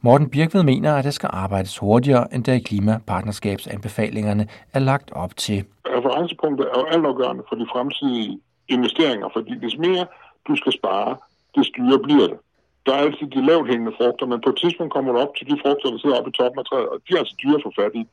Morten 0.00 0.30
Birkved 0.30 0.62
mener, 0.62 0.94
at 0.94 1.04
det 1.04 1.14
skal 1.14 1.30
arbejdes 1.32 1.78
hurtigere, 1.78 2.34
end 2.34 2.44
der 2.44 2.52
i 2.52 2.58
klimapartnerskabsanbefalingerne 2.58 4.48
er 4.72 4.78
lagt 4.78 5.12
op 5.12 5.36
til. 5.36 5.64
Referencepunktet 5.86 6.66
er 6.66 6.80
jo 6.80 6.86
altafgørende 6.86 7.42
for 7.48 7.56
de 7.56 7.66
fremtidige 7.72 8.40
investeringer, 8.68 9.28
fordi 9.32 9.58
des 9.58 9.78
mere 9.78 10.06
du 10.48 10.56
skal 10.56 10.72
spare, 10.72 11.16
des 11.56 11.70
dyrere 11.76 12.02
bliver 12.02 12.26
det 12.26 12.38
der 12.86 12.92
er 12.94 13.02
altid 13.06 13.26
de 13.36 13.46
lavt 13.50 13.68
hængende 13.70 13.92
frugter, 13.98 14.26
men 14.26 14.40
på 14.44 14.50
et 14.52 14.58
tidspunkt 14.62 14.92
kommer 14.92 15.12
du 15.12 15.18
op 15.24 15.34
til 15.34 15.46
de 15.50 15.56
frugter, 15.62 15.90
der 15.90 15.98
sidder 15.98 16.16
oppe 16.18 16.30
i 16.30 16.36
toppen 16.38 16.58
af 16.58 16.66
træet, 16.70 16.88
og 16.92 16.98
de 17.04 17.10
er 17.14 17.18
altså 17.18 17.36
dyre 17.42 17.60
for 17.64 17.72
fat 17.78 17.94
i. 18.00 18.04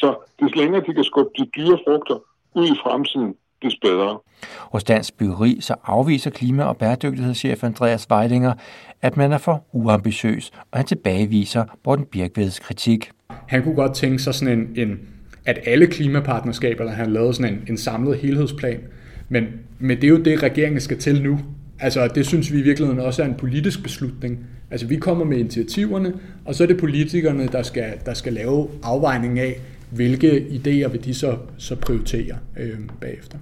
Så 0.00 0.08
des 0.40 0.54
længere 0.60 0.82
de 0.86 0.94
kan 0.94 1.04
skubbe 1.04 1.32
de 1.38 1.44
dyre 1.56 1.78
frugter 1.84 2.18
ud 2.54 2.66
i 2.74 2.76
fremtiden, 2.84 3.34
des 3.64 3.76
bedre. 3.82 4.18
Hos 4.72 4.84
Dansk 4.84 5.18
Byggeri 5.18 5.58
så 5.60 5.74
afviser 5.84 6.30
klima- 6.30 6.64
og 6.64 6.76
bæredygtighedschef 6.76 7.64
Andreas 7.64 8.06
Weidinger, 8.10 8.52
at 9.02 9.16
man 9.16 9.32
er 9.32 9.38
for 9.38 9.64
uambitiøs, 9.72 10.50
og 10.70 10.78
han 10.78 10.86
tilbageviser 10.86 11.64
Morten 11.84 12.04
Birkveds 12.04 12.58
kritik. 12.58 13.10
Han 13.48 13.62
kunne 13.62 13.74
godt 13.74 13.94
tænke 13.94 14.18
sig 14.18 14.34
sådan 14.34 14.58
en, 14.58 14.88
en 14.88 15.08
at 15.46 15.58
alle 15.66 15.86
klimapartnerskaber, 15.86 16.84
der 16.84 16.90
han 16.90 17.12
lavet 17.12 17.36
sådan 17.36 17.54
en, 17.54 17.64
en 17.68 17.78
samlet 17.78 18.18
helhedsplan, 18.18 18.80
men, 19.28 19.46
men 19.78 19.96
det 19.96 20.04
er 20.04 20.08
jo 20.08 20.22
det, 20.22 20.42
regeringen 20.42 20.80
skal 20.80 20.98
til 20.98 21.22
nu. 21.22 21.38
Altså, 21.84 22.08
det 22.08 22.26
synes 22.26 22.52
vi 22.52 22.58
i 22.58 22.62
virkeligheden 22.62 23.00
også 23.00 23.22
er 23.22 23.26
en 23.26 23.34
politisk 23.34 23.82
beslutning. 23.82 24.46
Altså, 24.70 24.86
vi 24.86 24.96
kommer 24.96 25.24
med 25.24 25.38
initiativerne, 25.38 26.12
og 26.44 26.54
så 26.54 26.62
er 26.62 26.66
det 26.66 26.80
politikerne, 26.80 27.46
der 27.46 27.62
skal, 27.62 27.92
der 28.06 28.14
skal 28.14 28.32
lave 28.32 28.68
afvejning 28.82 29.38
af, 29.38 29.60
hvilke 29.90 30.46
idéer 30.50 30.88
vil 30.88 31.04
de 31.04 31.14
så, 31.14 31.36
så 31.58 31.76
prioritere 31.76 32.36
øh, 32.56 32.78
bagefter. 33.00 33.38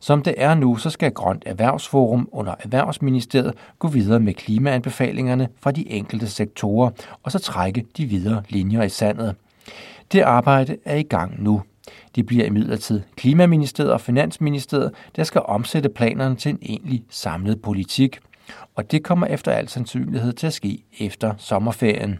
Som 0.00 0.22
det 0.22 0.34
er 0.36 0.54
nu, 0.54 0.76
så 0.76 0.90
skal 0.90 1.12
Grønt 1.12 1.42
Erhvervsforum 1.46 2.28
under 2.32 2.54
Erhvervsministeriet 2.60 3.54
gå 3.78 3.88
videre 3.88 4.20
med 4.20 4.34
klimaanbefalingerne 4.34 5.48
fra 5.60 5.70
de 5.70 5.90
enkelte 5.90 6.26
sektorer, 6.26 6.90
og 7.22 7.32
så 7.32 7.38
trække 7.38 7.86
de 7.96 8.04
videre 8.04 8.42
linjer 8.48 8.82
i 8.82 8.88
sandet. 8.88 9.34
Det 10.12 10.20
arbejde 10.20 10.76
er 10.84 10.96
i 10.96 11.02
gang 11.02 11.42
nu. 11.42 11.62
Det 12.14 12.26
bliver 12.26 12.44
imidlertid 12.44 13.00
Klimaministeriet 13.16 13.92
og 13.92 14.00
Finansministeriet, 14.00 14.90
der 15.16 15.24
skal 15.24 15.42
omsætte 15.44 15.88
planerne 15.88 16.36
til 16.36 16.50
en 16.50 16.58
egentlig 16.62 17.04
samlet 17.10 17.62
politik. 17.62 18.18
Og 18.74 18.90
det 18.90 19.02
kommer 19.04 19.26
efter 19.26 19.52
al 19.52 19.68
sandsynlighed 19.68 20.32
til 20.32 20.46
at 20.46 20.52
ske 20.52 20.84
efter 21.00 21.34
sommerferien. 21.38 22.18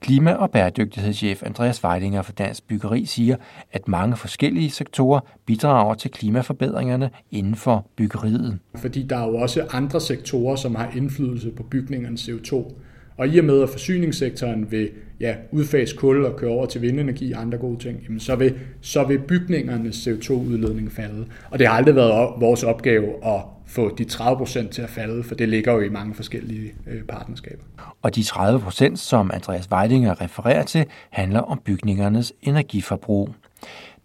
Klima- 0.00 0.32
og 0.32 0.50
bæredygtighedschef 0.50 1.42
Andreas 1.42 1.84
Weidinger 1.84 2.22
for 2.22 2.32
Dansk 2.32 2.66
Byggeri 2.66 3.06
siger, 3.06 3.36
at 3.72 3.88
mange 3.88 4.16
forskellige 4.16 4.70
sektorer 4.70 5.20
bidrager 5.46 5.94
til 5.94 6.10
klimaforbedringerne 6.10 7.10
inden 7.30 7.54
for 7.54 7.86
byggeriet. 7.96 8.58
Fordi 8.76 9.02
der 9.02 9.16
er 9.16 9.26
jo 9.26 9.36
også 9.36 9.66
andre 9.70 10.00
sektorer, 10.00 10.56
som 10.56 10.74
har 10.74 10.92
indflydelse 10.96 11.50
på 11.50 11.62
bygningernes 11.62 12.28
CO2. 12.28 12.72
Og 13.20 13.28
i 13.28 13.38
og 13.38 13.44
med, 13.44 13.62
at 13.62 13.68
forsyningssektoren 13.68 14.70
vil 14.70 14.90
ja, 15.20 15.34
udfase 15.52 15.96
kul 15.96 16.24
og 16.24 16.36
køre 16.36 16.50
over 16.50 16.66
til 16.66 16.82
vindenergi 16.82 17.32
og 17.32 17.40
andre 17.40 17.58
gode 17.58 17.78
ting, 17.78 18.02
jamen 18.04 18.20
så, 18.20 18.36
vil, 18.36 18.54
så 18.80 19.04
vil 19.04 19.18
bygningernes 19.18 20.08
CO2-udledning 20.08 20.92
falde. 20.92 21.26
Og 21.50 21.58
det 21.58 21.66
har 21.66 21.74
aldrig 21.74 21.94
været 21.94 22.40
vores 22.40 22.62
opgave 22.62 23.26
at 23.26 23.40
få 23.66 23.94
de 23.96 24.04
30 24.04 24.36
procent 24.36 24.70
til 24.70 24.82
at 24.82 24.90
falde, 24.90 25.22
for 25.22 25.34
det 25.34 25.48
ligger 25.48 25.72
jo 25.72 25.80
i 25.80 25.88
mange 25.88 26.14
forskellige 26.14 26.72
øh, 26.86 27.02
partnerskaber. 27.02 27.62
Og 28.02 28.14
de 28.14 28.22
30 28.22 28.60
procent, 28.60 28.98
som 28.98 29.30
Andreas 29.34 29.68
Weidinger 29.72 30.20
refererer 30.20 30.62
til, 30.62 30.84
handler 31.10 31.40
om 31.40 31.60
bygningernes 31.64 32.32
energiforbrug. 32.42 33.34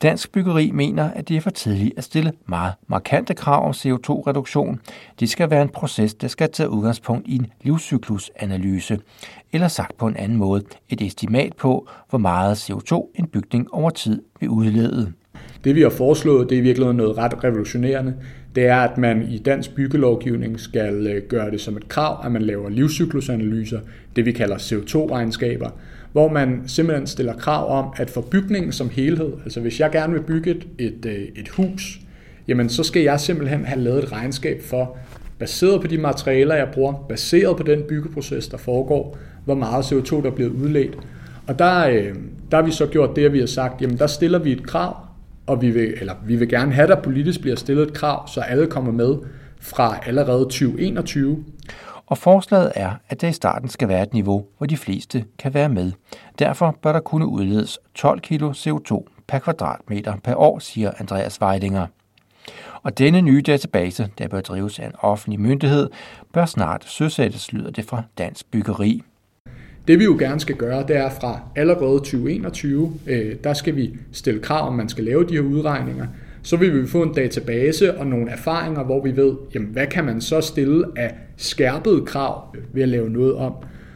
Dansk 0.02 0.32
Byggeri 0.32 0.72
mener, 0.72 1.10
at 1.12 1.30
det 1.30 1.38
er 1.38 1.42
for 1.42 1.50
tidligt 1.50 1.94
at 1.98 2.04
stille 2.04 2.34
meget 2.46 2.74
markante 2.88 3.34
krav 3.34 3.66
om 3.66 3.72
CO2-reduktion. 3.72 4.80
Det 5.20 5.30
skal 5.30 5.50
være 5.50 5.62
en 5.62 5.70
proces, 5.70 6.14
der 6.14 6.28
skal 6.28 6.52
tage 6.52 6.70
udgangspunkt 6.70 7.28
i 7.28 7.36
en 7.36 7.48
livscyklusanalyse, 7.62 9.00
eller 9.54 9.68
sagt 9.68 9.98
på 9.98 10.08
en 10.08 10.18
anden 10.18 10.38
måde, 10.38 10.64
et 10.90 11.02
estimat 11.02 11.54
på, 11.56 11.88
hvor 12.10 12.20
meget 12.20 12.70
CO2 12.70 13.12
en 13.16 13.28
bygning 13.28 13.74
over 13.74 13.90
tid 13.90 14.22
vil 14.40 14.50
udlede. 14.50 15.14
Det 15.64 15.76
vi 15.76 15.82
har 15.82 15.90
foreslået, 15.90 16.50
det 16.50 16.58
er 16.58 16.62
virkelig 16.62 16.94
noget 16.94 17.18
ret 17.18 17.44
revolutionerende. 17.44 18.16
Det 18.56 18.68
er, 18.68 18.78
at 18.78 18.98
man 18.98 19.28
i 19.30 19.38
dansk 19.38 19.76
byggelovgivning 19.76 20.60
skal 20.60 21.08
øh, 21.08 21.24
gøre 21.24 21.52
det 21.52 21.62
som 21.62 21.78
et 21.78 21.88
krav, 21.88 22.26
at 22.26 22.32
man 22.32 22.42
laver 22.42 22.70
livscyklusanalyser, 22.70 23.80
det 24.16 24.26
vi 24.26 24.32
kalder 24.32 24.56
CO2-regnskaber, 24.56 25.70
hvor 26.16 26.30
man 26.30 26.64
simpelthen 26.68 27.08
stiller 27.08 27.34
krav 27.34 27.78
om, 27.80 27.94
at 27.96 28.10
for 28.10 28.22
bygningen 28.22 28.72
som 28.72 28.90
helhed, 28.90 29.34
altså 29.44 29.60
hvis 29.60 29.80
jeg 29.80 29.92
gerne 29.92 30.14
vil 30.14 30.22
bygge 30.22 30.52
et, 30.52 30.68
et, 30.80 31.06
øh, 31.06 31.28
et 31.36 31.50
hus, 31.50 32.00
jamen 32.48 32.70
så 32.70 32.84
skal 32.84 33.02
jeg 33.02 33.20
simpelthen 33.20 33.66
have 33.66 33.82
lavet 33.82 34.04
et 34.04 34.12
regnskab 34.12 34.62
for, 34.62 34.98
baseret 35.40 35.82
på 35.82 35.88
de 35.88 35.98
materialer, 35.98 36.56
jeg 36.56 36.68
bruger, 36.74 36.94
baseret 37.10 37.58
på 37.58 37.64
den 37.64 37.84
byggeproces, 37.90 38.48
der 38.48 38.58
foregår, 38.58 39.18
hvor 39.46 39.56
meget 39.56 39.84
CO2, 39.84 40.24
der 40.24 40.32
bliver 40.32 40.50
udledt. 40.52 40.98
Og 41.48 41.60
der, 41.60 41.88
øh, 41.88 42.16
der 42.52 42.58
har 42.58 42.62
vi 42.62 42.72
så 42.72 42.86
gjort 42.86 43.16
det, 43.16 43.26
at 43.26 43.34
vi 43.34 43.40
har 43.40 43.48
sagt, 43.48 43.82
jamen 43.82 43.98
der 43.98 44.08
stiller 44.08 44.40
vi 44.40 44.52
et 44.52 44.68
krav, 44.68 44.98
og 45.48 45.62
vi 45.62 45.70
vil, 45.70 45.94
eller 46.00 46.14
vi 46.26 46.36
vil 46.36 46.50
gerne 46.50 46.72
have, 46.74 46.84
at 46.84 46.90
der 46.90 47.02
politisk 47.02 47.42
bliver 47.42 47.56
stillet 47.56 47.88
et 47.88 47.94
krav, 47.94 48.28
så 48.28 48.42
alle 48.42 48.68
kommer 48.68 48.92
med 48.92 49.16
fra 49.60 50.00
allerede 50.06 50.44
2021 50.44 51.44
og 52.08 52.18
forslaget 52.18 52.72
er, 52.76 52.92
at 53.10 53.22
det 53.22 53.30
i 53.30 53.34
starten 53.34 53.70
skal 53.70 53.88
være 53.88 54.04
et 54.04 54.14
niveau, 54.14 54.46
hvor 54.58 54.68
de 54.68 54.78
fleste 54.78 55.26
kan 55.40 55.54
være 55.54 55.70
med. 55.70 55.92
Derfor 56.40 56.78
bør 56.82 56.92
der 56.92 57.00
kunne 57.00 57.28
udledes 57.28 57.80
12 57.96 58.20
kg 58.20 58.44
CO2 58.44 59.06
per 59.28 59.40
kvadratmeter 59.40 60.16
per 60.24 60.36
år, 60.36 60.60
siger 60.60 60.92
Andreas 61.00 61.42
Weidinger. 61.42 61.88
Og 62.84 62.98
denne 62.98 63.22
nye 63.22 63.42
database, 63.42 64.10
der 64.18 64.28
bør 64.28 64.42
drives 64.42 64.80
af 64.80 64.86
en 64.86 64.94
offentlig 65.00 65.40
myndighed, 65.40 65.90
bør 66.34 66.46
snart 66.46 66.86
søsættes, 66.86 67.54
lyder 67.54 67.72
det 67.72 67.86
fra 67.86 68.04
Dansk 68.18 68.52
Byggeri. 68.52 69.04
Det 69.88 70.00
vi 70.00 70.04
jo 70.04 70.16
gerne 70.20 70.40
skal 70.40 70.56
gøre, 70.56 70.88
det 70.88 70.96
er 70.96 71.10
fra 71.10 71.40
allerede 71.56 72.00
2021, 72.00 72.94
øh, 73.08 73.36
der 73.44 73.54
skal 73.54 73.76
vi 73.76 73.98
stille 74.12 74.42
krav, 74.42 74.68
om 74.68 74.74
man 74.74 74.90
skal 74.90 75.04
lave 75.04 75.28
de 75.28 75.34
her 75.34 75.42
udregninger, 75.42 76.08
så 76.46 76.58
vil 76.58 76.82
vi 76.82 76.88
få 76.88 77.04
en 77.04 77.14
database 77.14 77.98
og 77.98 78.08
nogle 78.08 78.32
erfaringer, 78.32 78.84
hvor 78.84 79.04
vi 79.04 79.16
ved, 79.16 79.36
jamen, 79.54 79.70
hvad 79.70 79.88
kan 79.88 80.06
man 80.06 80.22
så 80.22 80.42
stille 80.42 80.86
af 80.96 81.14
skærpede 81.38 82.06
krav 82.06 82.56
ved 82.74 82.84
at 82.84 82.90
lave 82.90 83.10
noget 83.10 83.36
om. 83.36 83.54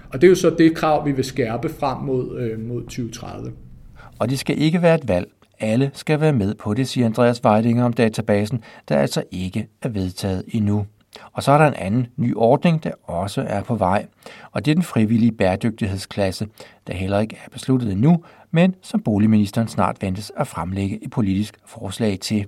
Og 0.09 0.21
det 0.21 0.27
er 0.27 0.29
jo 0.29 0.35
så 0.35 0.49
det 0.49 0.75
krav, 0.75 1.05
vi 1.05 1.11
vil 1.11 1.25
skærpe 1.25 1.69
frem 1.69 1.97
mod, 1.97 2.39
øh, 2.39 2.59
mod 2.59 2.81
2030. 2.81 3.51
Og 4.19 4.29
det 4.29 4.39
skal 4.39 4.61
ikke 4.61 4.81
være 4.81 4.95
et 4.95 5.07
valg. 5.07 5.27
Alle 5.59 5.91
skal 5.93 6.21
være 6.21 6.33
med 6.33 6.55
på 6.55 6.73
det, 6.73 6.87
siger 6.87 7.05
Andreas 7.05 7.43
Weidinger 7.45 7.83
om 7.83 7.93
databasen, 7.93 8.63
der 8.89 8.97
altså 8.97 9.23
ikke 9.31 9.67
er 9.81 9.89
vedtaget 9.89 10.43
endnu. 10.47 10.85
Og 11.39 11.43
så 11.43 11.51
er 11.51 11.57
der 11.57 11.67
en 11.67 11.73
anden 11.73 12.07
ny 12.17 12.33
ordning, 12.35 12.83
der 12.83 12.91
også 13.03 13.41
er 13.47 13.63
på 13.63 13.75
vej, 13.75 14.05
og 14.51 14.65
det 14.65 14.71
er 14.71 14.75
den 14.75 14.83
frivillige 14.83 15.31
bæredygtighedsklasse, 15.31 16.47
der 16.87 16.93
heller 16.93 17.19
ikke 17.19 17.37
er 17.45 17.49
besluttet 17.49 17.91
endnu, 17.91 18.23
men 18.51 18.75
som 18.81 19.01
boligministeren 19.01 19.67
snart 19.67 19.97
ventes 20.01 20.31
at 20.37 20.47
fremlægge 20.47 21.03
et 21.03 21.11
politisk 21.11 21.57
forslag 21.65 22.19
til. 22.19 22.45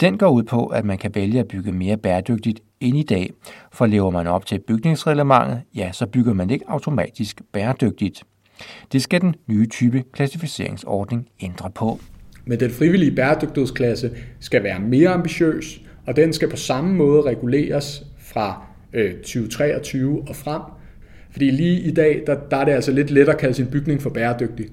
Den 0.00 0.18
går 0.18 0.28
ud 0.28 0.42
på, 0.42 0.66
at 0.66 0.84
man 0.84 0.98
kan 0.98 1.14
vælge 1.14 1.40
at 1.40 1.48
bygge 1.48 1.72
mere 1.72 1.96
bæredygtigt 1.96 2.60
end 2.80 2.98
i 2.98 3.02
dag, 3.02 3.30
for 3.72 3.86
lever 3.86 4.10
man 4.10 4.26
op 4.26 4.46
til 4.46 4.58
bygningsreglementet, 4.58 5.62
ja, 5.74 5.92
så 5.92 6.06
bygger 6.06 6.32
man 6.32 6.50
ikke 6.50 6.64
automatisk 6.68 7.42
bæredygtigt. 7.52 8.22
Det 8.92 9.02
skal 9.02 9.20
den 9.20 9.34
nye 9.46 9.66
type 9.66 10.04
klassificeringsordning 10.12 11.28
ændre 11.40 11.70
på. 11.70 12.00
Men 12.44 12.60
den 12.60 12.70
frivillige 12.70 13.14
bæredygtighedsklasse 13.14 14.10
skal 14.40 14.62
være 14.62 14.80
mere 14.80 15.08
ambitiøs, 15.08 15.80
og 16.06 16.16
den 16.16 16.32
skal 16.32 16.50
på 16.50 16.56
samme 16.56 16.94
måde 16.94 17.22
reguleres 17.22 18.04
fra 18.32 18.62
øh, 18.92 19.14
2023 19.14 20.22
og 20.28 20.36
frem. 20.36 20.62
Fordi 21.30 21.50
lige 21.50 21.80
i 21.80 21.90
dag, 21.90 22.22
der, 22.26 22.36
der 22.50 22.56
er 22.56 22.64
det 22.64 22.72
altså 22.72 22.92
lidt 22.92 23.10
let 23.10 23.28
at 23.28 23.38
kalde 23.38 23.54
sin 23.54 23.66
bygning 23.66 24.02
for 24.02 24.10
bæredygtig. 24.10 24.66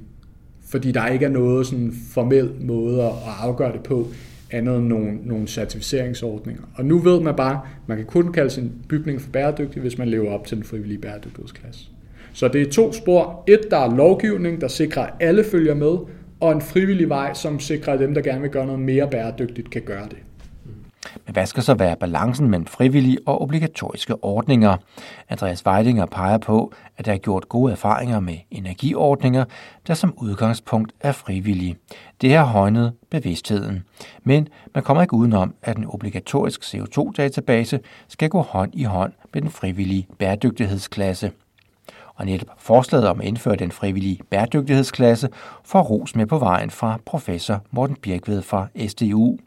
Fordi 0.67 0.91
der 0.91 1.07
ikke 1.07 1.25
er 1.25 1.29
noget 1.29 1.67
sådan 1.67 1.93
formel 2.13 2.51
måde 2.59 3.03
at 3.03 3.11
afgøre 3.41 3.73
det 3.73 3.83
på, 3.83 4.07
andet 4.51 4.77
end 4.77 4.87
nogle, 4.87 5.19
nogle 5.23 5.47
certificeringsordninger. 5.47 6.63
Og 6.75 6.85
nu 6.85 6.99
ved 6.99 7.19
man 7.19 7.35
bare, 7.35 7.53
at 7.53 7.87
man 7.87 7.97
kan 7.97 8.05
kun 8.05 8.31
kalde 8.31 8.49
sin 8.49 8.71
bygning 8.89 9.21
for 9.21 9.29
bæredygtig, 9.29 9.81
hvis 9.81 9.97
man 9.97 10.07
lever 10.07 10.31
op 10.31 10.47
til 10.47 10.57
den 10.57 10.65
frivillige 10.65 10.97
bæredygtighedsklasse. 10.97 11.85
Så 12.33 12.47
det 12.47 12.61
er 12.61 12.71
to 12.71 12.93
spor. 12.93 13.43
Et, 13.47 13.59
der 13.71 13.77
er 13.77 13.95
lovgivning, 13.95 14.61
der 14.61 14.67
sikrer, 14.67 15.03
at 15.03 15.13
alle 15.19 15.43
følger 15.43 15.73
med, 15.73 15.97
og 16.39 16.51
en 16.51 16.61
frivillig 16.61 17.09
vej, 17.09 17.33
som 17.33 17.59
sikrer, 17.59 17.93
at 17.93 17.99
dem, 17.99 18.13
der 18.13 18.21
gerne 18.21 18.41
vil 18.41 18.49
gøre 18.49 18.65
noget 18.65 18.81
mere 18.81 19.09
bæredygtigt, 19.09 19.69
kan 19.69 19.81
gøre 19.81 20.05
det. 20.09 20.17
Hvad 21.35 21.45
skal 21.45 21.63
så 21.63 21.73
være 21.73 21.95
balancen 21.95 22.49
mellem 22.49 22.65
frivillige 22.65 23.17
og 23.25 23.41
obligatoriske 23.41 24.23
ordninger? 24.23 24.77
Andreas 25.29 25.65
Weidinger 25.65 26.05
peger 26.05 26.37
på, 26.37 26.73
at 26.97 27.05
der 27.05 27.13
er 27.13 27.17
gjort 27.17 27.49
gode 27.49 27.71
erfaringer 27.71 28.19
med 28.19 28.37
energiordninger, 28.51 29.45
der 29.87 29.93
som 29.93 30.13
udgangspunkt 30.17 30.91
er 30.99 31.11
frivillige. 31.11 31.77
Det 32.21 32.33
har 32.35 32.45
højnet 32.45 32.93
bevidstheden. 33.09 33.83
Men 34.23 34.47
man 34.73 34.83
kommer 34.83 35.03
ikke 35.03 35.13
udenom, 35.13 35.53
at 35.61 35.77
en 35.77 35.85
obligatorisk 35.85 36.63
CO2-database 36.63 37.79
skal 38.07 38.29
gå 38.29 38.41
hånd 38.41 38.71
i 38.75 38.83
hånd 38.83 39.13
med 39.33 39.41
den 39.41 39.51
frivillige 39.51 40.07
bæredygtighedsklasse. 40.19 41.31
Og 42.15 42.25
netop 42.25 42.47
forslaget 42.57 43.07
om 43.07 43.19
at 43.19 43.27
indføre 43.27 43.55
den 43.55 43.71
frivillige 43.71 44.19
bæredygtighedsklasse 44.29 45.29
får 45.65 45.81
ros 45.81 46.15
med 46.15 46.25
på 46.25 46.37
vejen 46.37 46.69
fra 46.69 46.99
professor 47.05 47.61
Morten 47.71 47.95
Birkved 47.95 48.41
fra 48.41 48.67
SDU. 48.87 49.37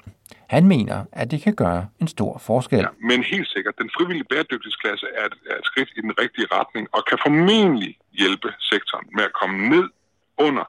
Han 0.48 0.66
mener, 0.66 1.04
at 1.12 1.30
det 1.30 1.42
kan 1.42 1.54
gøre 1.54 1.88
en 2.00 2.08
stor 2.08 2.38
forskel. 2.38 2.78
Ja, 2.78 2.86
men 3.10 3.22
helt 3.22 3.48
sikkert, 3.48 3.74
den 3.78 3.90
frivillige 3.96 4.26
bæredygtighedsklasse 4.30 5.06
er 5.18 5.24
et, 5.26 5.34
er 5.50 5.56
et 5.56 5.64
skridt 5.64 5.90
i 5.96 6.00
den 6.00 6.12
rigtige 6.22 6.46
retning, 6.52 6.88
og 6.92 7.00
kan 7.08 7.18
formentlig 7.26 7.98
hjælpe 8.12 8.48
sektoren 8.60 9.06
med 9.16 9.24
at 9.24 9.32
komme 9.40 9.68
ned 9.68 9.86
under 10.38 10.64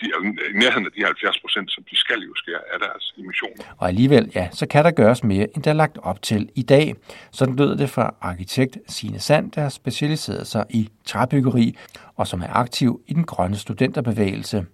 de, 0.00 0.06
i 0.54 0.58
nærheden 0.58 0.86
af 0.86 0.92
de 0.92 1.04
70 1.04 1.40
procent, 1.40 1.72
som 1.72 1.84
de 1.90 1.96
skal 1.96 2.18
jo 2.18 2.34
skære 2.34 2.62
af 2.72 2.78
deres 2.78 3.14
emissioner. 3.18 3.64
Og 3.78 3.88
alligevel, 3.88 4.32
ja, 4.34 4.48
så 4.52 4.66
kan 4.66 4.84
der 4.84 4.90
gøres 4.90 5.24
mere, 5.24 5.46
end 5.54 5.62
der 5.62 5.70
er 5.70 5.74
lagt 5.74 5.98
op 6.02 6.22
til 6.22 6.50
i 6.54 6.62
dag. 6.62 6.94
Sådan 7.30 7.56
lød 7.56 7.76
det 7.76 7.90
fra 7.90 8.14
arkitekt 8.20 8.78
Sine 8.88 9.18
Sand, 9.18 9.52
der 9.52 9.60
har 9.60 9.68
specialiseret 9.68 10.46
sig 10.46 10.64
i 10.70 10.88
træbyggeri, 11.04 11.76
og 12.16 12.26
som 12.26 12.40
er 12.40 12.52
aktiv 12.52 13.00
i 13.06 13.14
den 13.14 13.24
grønne 13.24 13.56
studenterbevægelse 13.56 14.66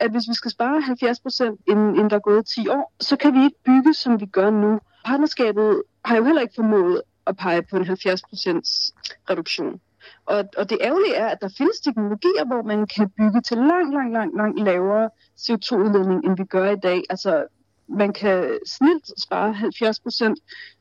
at 0.00 0.10
hvis 0.10 0.28
vi 0.28 0.34
skal 0.34 0.50
spare 0.50 0.80
70 0.80 1.20
procent, 1.20 1.60
inden, 1.66 1.94
inden 1.94 2.10
der 2.10 2.16
er 2.16 2.20
gået 2.20 2.46
10 2.46 2.68
år, 2.68 2.92
så 3.00 3.16
kan 3.16 3.34
vi 3.34 3.44
ikke 3.44 3.56
bygge, 3.64 3.94
som 3.94 4.20
vi 4.20 4.26
gør 4.26 4.50
nu. 4.50 4.80
Partnerskabet 5.04 5.82
har 6.04 6.16
jo 6.16 6.24
heller 6.24 6.42
ikke 6.42 6.54
formået 6.54 7.02
at 7.26 7.36
pege 7.36 7.62
på 7.62 7.76
en 7.76 7.84
70 7.84 8.22
procents 8.22 8.94
reduktion. 9.30 9.80
Og, 10.26 10.44
og 10.56 10.70
det 10.70 10.78
ærgerlige 10.80 11.14
er, 11.14 11.26
at 11.26 11.38
der 11.40 11.48
findes 11.58 11.80
teknologier, 11.80 12.44
hvor 12.46 12.62
man 12.62 12.86
kan 12.86 13.10
bygge 13.10 13.40
til 13.40 13.56
langt, 13.56 13.94
langt, 13.94 14.12
langt, 14.12 14.36
langt 14.36 14.60
lavere 14.60 15.10
CO2-udledning, 15.38 16.26
end 16.26 16.36
vi 16.36 16.44
gør 16.44 16.70
i 16.70 16.76
dag. 16.76 17.02
Altså, 17.10 17.44
man 17.88 18.12
kan 18.12 18.58
snilt 18.66 19.20
spare 19.20 19.52
70 19.52 20.00
procent, 20.00 20.38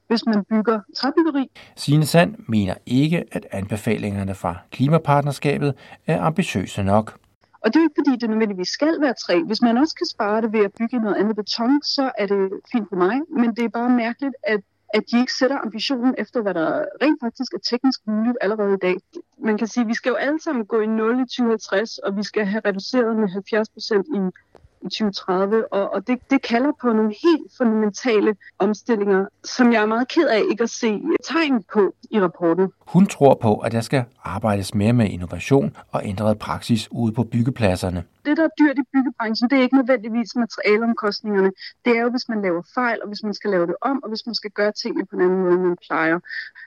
hvis 0.08 0.26
man 0.26 0.44
bygger 0.50 0.80
træbyggeri. 0.96 1.52
Signe 1.76 2.06
Sand 2.06 2.36
mener 2.48 2.74
ikke, 2.86 3.24
at 3.32 3.48
anbefalingerne 3.52 4.36
fra 4.36 4.56
klimapartnerskabet 4.72 5.74
er 6.08 6.22
ambitiøse 6.22 6.84
nok. 6.84 7.23
Og 7.64 7.74
det 7.74 7.76
er 7.76 7.80
jo 7.80 7.86
ikke 7.86 8.02
fordi, 8.02 8.18
det 8.22 8.30
nødvendigvis 8.30 8.68
skal 8.68 9.02
være 9.02 9.14
træ. 9.14 9.42
Hvis 9.44 9.62
man 9.62 9.78
også 9.78 9.96
kan 9.96 10.08
spare 10.08 10.42
det 10.42 10.54
ved 10.54 10.60
at 10.60 10.72
bygge 10.80 11.00
noget 11.00 11.16
andet 11.16 11.36
beton, 11.36 11.82
så 11.84 12.12
er 12.18 12.26
det 12.26 12.52
fint 12.72 12.90
for 12.90 12.96
mig. 12.96 13.22
Men 13.30 13.56
det 13.56 13.64
er 13.66 13.70
bare 13.70 13.90
mærkeligt, 13.90 14.36
at 14.44 14.62
at 14.94 15.04
de 15.12 15.20
ikke 15.20 15.34
sætter 15.34 15.58
ambitionen 15.58 16.16
efter, 16.18 16.42
hvad 16.42 16.54
der 16.54 16.86
rent 17.02 17.20
faktisk 17.24 17.54
er 17.54 17.58
teknisk 17.70 18.00
muligt 18.08 18.38
allerede 18.42 18.74
i 18.74 18.78
dag. 18.78 18.96
Man 19.38 19.58
kan 19.58 19.68
sige, 19.68 19.82
at 19.82 19.88
vi 19.88 19.94
skal 19.94 20.10
jo 20.10 20.16
alle 20.16 20.42
sammen 20.42 20.66
gå 20.66 20.80
i 20.82 20.86
0 20.86 21.20
i 21.20 21.26
2050, 21.26 21.98
og 21.98 22.18
vi 22.18 22.24
skal 22.24 22.46
have 22.46 22.62
reduceret 22.66 23.16
med 23.16 23.28
70 23.28 23.70
procent 23.70 24.08
i 24.16 24.20
i 24.86 24.90
2030, 24.90 25.74
og, 25.74 25.94
og 25.94 26.08
det, 26.08 26.20
det 26.30 26.42
kalder 26.42 26.72
på 26.82 26.94
nogle 26.94 27.14
helt 27.24 27.52
fundamentale 27.58 28.36
omstillinger, 28.60 29.26
som 29.44 29.74
jeg 29.74 29.82
er 29.82 29.86
meget 29.86 30.08
ked 30.08 30.28
af 30.28 30.42
ikke 30.52 30.64
at 30.64 30.70
se 30.70 31.02
tegn 31.24 31.64
på 31.74 31.96
i 32.12 32.22
rapporten. 32.22 32.72
Hun 32.88 33.06
tror 33.06 33.34
på, 33.34 33.58
at 33.58 33.72
der 33.72 33.82
skal 33.82 34.04
arbejdes 34.24 34.74
mere 34.74 34.94
med 34.94 35.10
innovation 35.10 35.76
og 35.92 36.02
ændret 36.06 36.40
praksis 36.40 36.88
ude 36.92 37.14
på 37.14 37.24
byggepladserne. 37.24 38.04
Det, 38.26 38.38
der 38.38 38.44
er 38.44 38.54
dyrt 38.60 38.78
i 38.78 38.86
byggebranchen, 38.94 39.50
det 39.50 39.58
er 39.58 39.62
ikke 39.62 39.76
nødvendigvis 39.76 40.36
materialeomkostningerne. 40.36 41.52
Det 41.86 41.98
er 41.98 42.02
jo, 42.02 42.10
hvis 42.10 42.30
man 42.30 42.42
laver 42.42 42.62
fejl, 42.74 43.00
og 43.02 43.08
hvis 43.08 43.24
man 43.24 43.34
skal 43.34 43.50
lave 43.50 43.68
det 43.68 43.76
om, 43.82 44.04
og 44.04 44.10
hvis 44.10 44.26
man 44.26 44.36
skal 44.36 44.52
gøre 44.52 44.72
tingene 44.72 45.06
på 45.06 45.16
en 45.16 45.22
anden 45.22 45.40
måde, 45.40 45.54
end 45.54 45.62
man 45.62 45.78
plejer. 45.88 46.20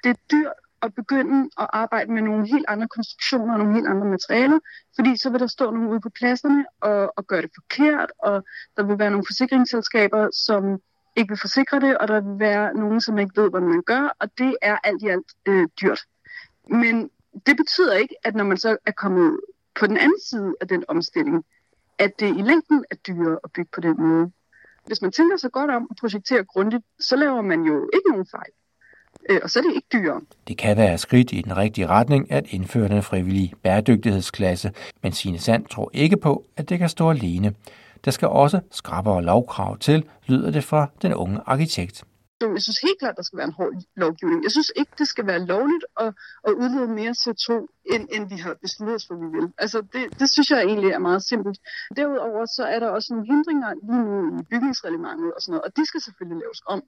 Det 0.04 0.10
er 0.10 0.20
dyrt 0.30 0.65
at 0.86 0.94
begynde 0.94 1.50
at 1.58 1.66
arbejde 1.72 2.12
med 2.12 2.22
nogle 2.22 2.48
helt 2.48 2.64
andre 2.68 2.88
konstruktioner 2.88 3.52
og 3.52 3.58
nogle 3.58 3.74
helt 3.74 3.88
andre 3.88 4.06
materialer, 4.06 4.58
fordi 4.96 5.16
så 5.16 5.30
vil 5.30 5.40
der 5.40 5.46
stå 5.46 5.70
nogle 5.70 5.90
ude 5.90 6.00
på 6.00 6.10
pladserne 6.18 6.64
og, 6.80 7.12
og 7.16 7.26
gøre 7.26 7.42
det 7.42 7.50
forkert, 7.54 8.12
og 8.18 8.44
der 8.76 8.82
vil 8.82 8.98
være 8.98 9.10
nogle 9.10 9.26
forsikringsselskaber, 9.28 10.28
som 10.46 10.62
ikke 11.16 11.28
vil 11.28 11.38
forsikre 11.40 11.80
det, 11.80 11.98
og 11.98 12.08
der 12.08 12.20
vil 12.20 12.38
være 12.38 12.74
nogen, 12.74 13.00
som 13.00 13.18
ikke 13.18 13.42
ved, 13.42 13.50
hvad 13.50 13.60
man 13.60 13.82
gør, 13.82 14.16
og 14.20 14.38
det 14.38 14.56
er 14.62 14.76
alt 14.84 15.02
i 15.02 15.06
alt 15.06 15.30
øh, 15.48 15.68
dyrt. 15.80 16.00
Men 16.70 17.10
det 17.46 17.56
betyder 17.56 17.94
ikke, 17.94 18.14
at 18.24 18.34
når 18.34 18.44
man 18.44 18.56
så 18.56 18.76
er 18.86 18.92
kommet 18.92 19.40
på 19.80 19.86
den 19.86 19.96
anden 19.96 20.20
side 20.20 20.54
af 20.60 20.68
den 20.68 20.84
omstilling, 20.88 21.44
at 21.98 22.20
det 22.20 22.28
i 22.28 22.42
længden 22.42 22.84
er 22.90 22.94
dyrere 22.94 23.38
at 23.44 23.52
bygge 23.52 23.70
på 23.74 23.80
den 23.80 23.96
måde. 23.98 24.32
Hvis 24.86 25.02
man 25.02 25.12
tænker 25.12 25.36
sig 25.36 25.52
godt 25.52 25.70
om 25.70 25.86
og 25.90 25.96
projekterer 26.00 26.42
grundigt, 26.42 26.84
så 27.00 27.16
laver 27.16 27.42
man 27.42 27.62
jo 27.62 27.90
ikke 27.94 28.10
nogen 28.10 28.26
fejl 28.30 28.52
øh, 29.28 29.40
og 29.42 29.50
så 29.50 29.58
er 29.58 29.62
det 29.62 29.74
ikke 29.74 29.88
dyrere. 29.92 30.20
Det 30.48 30.58
kan 30.58 30.76
være 30.76 30.98
skridt 30.98 31.32
i 31.32 31.42
den 31.42 31.56
rigtige 31.56 31.86
retning 31.86 32.32
at 32.32 32.46
indføre 32.50 32.88
den 32.88 33.02
frivillige 33.02 33.54
bæredygtighedsklasse, 33.62 34.72
men 35.02 35.12
Signe 35.12 35.38
Sand 35.38 35.66
tror 35.66 35.90
ikke 35.92 36.16
på, 36.16 36.44
at 36.56 36.68
det 36.68 36.78
kan 36.78 36.88
stå 36.88 37.10
alene. 37.10 37.54
Der 38.04 38.10
skal 38.10 38.28
også 38.28 38.60
skrappere 38.70 39.22
lovkrav 39.22 39.78
til, 39.78 40.04
lyder 40.26 40.50
det 40.50 40.64
fra 40.64 40.90
den 41.02 41.14
unge 41.14 41.40
arkitekt. 41.46 42.04
Jeg 42.40 42.62
synes 42.62 42.78
helt 42.78 42.98
klart, 42.98 43.16
der 43.16 43.22
skal 43.22 43.36
være 43.36 43.46
en 43.46 43.52
hård 43.52 43.72
lovgivning. 43.96 44.42
Jeg 44.44 44.50
synes 44.50 44.72
ikke, 44.76 44.92
det 44.98 45.08
skal 45.08 45.26
være 45.26 45.38
lovligt 45.38 45.84
at, 46.00 46.10
at 46.46 46.52
udlede 46.52 46.88
mere 46.88 47.14
CO2, 47.22 47.48
end, 47.92 48.08
end 48.14 48.28
vi 48.28 48.36
har 48.44 48.54
besluttet 48.62 48.94
os 48.96 49.06
for, 49.06 49.14
vi 49.14 49.28
vil. 49.36 49.52
Altså, 49.58 49.78
det, 49.92 50.20
det 50.20 50.30
synes 50.30 50.50
jeg 50.50 50.60
egentlig 50.62 50.90
er 50.90 50.98
meget 50.98 51.22
simpelt. 51.22 51.58
Derudover 51.96 52.46
så 52.56 52.62
er 52.74 52.78
der 52.80 52.88
også 52.88 53.08
nogle 53.14 53.26
hindringer 53.26 53.68
lige 53.88 54.02
nu 54.08 54.38
i 54.40 54.42
bygningsreglementet 54.50 55.34
og 55.34 55.40
sådan 55.42 55.52
noget, 55.52 55.64
og 55.66 55.76
det 55.76 55.84
skal 55.88 56.00
selvfølgelig 56.00 56.40
laves 56.44 56.60
om 56.66 56.80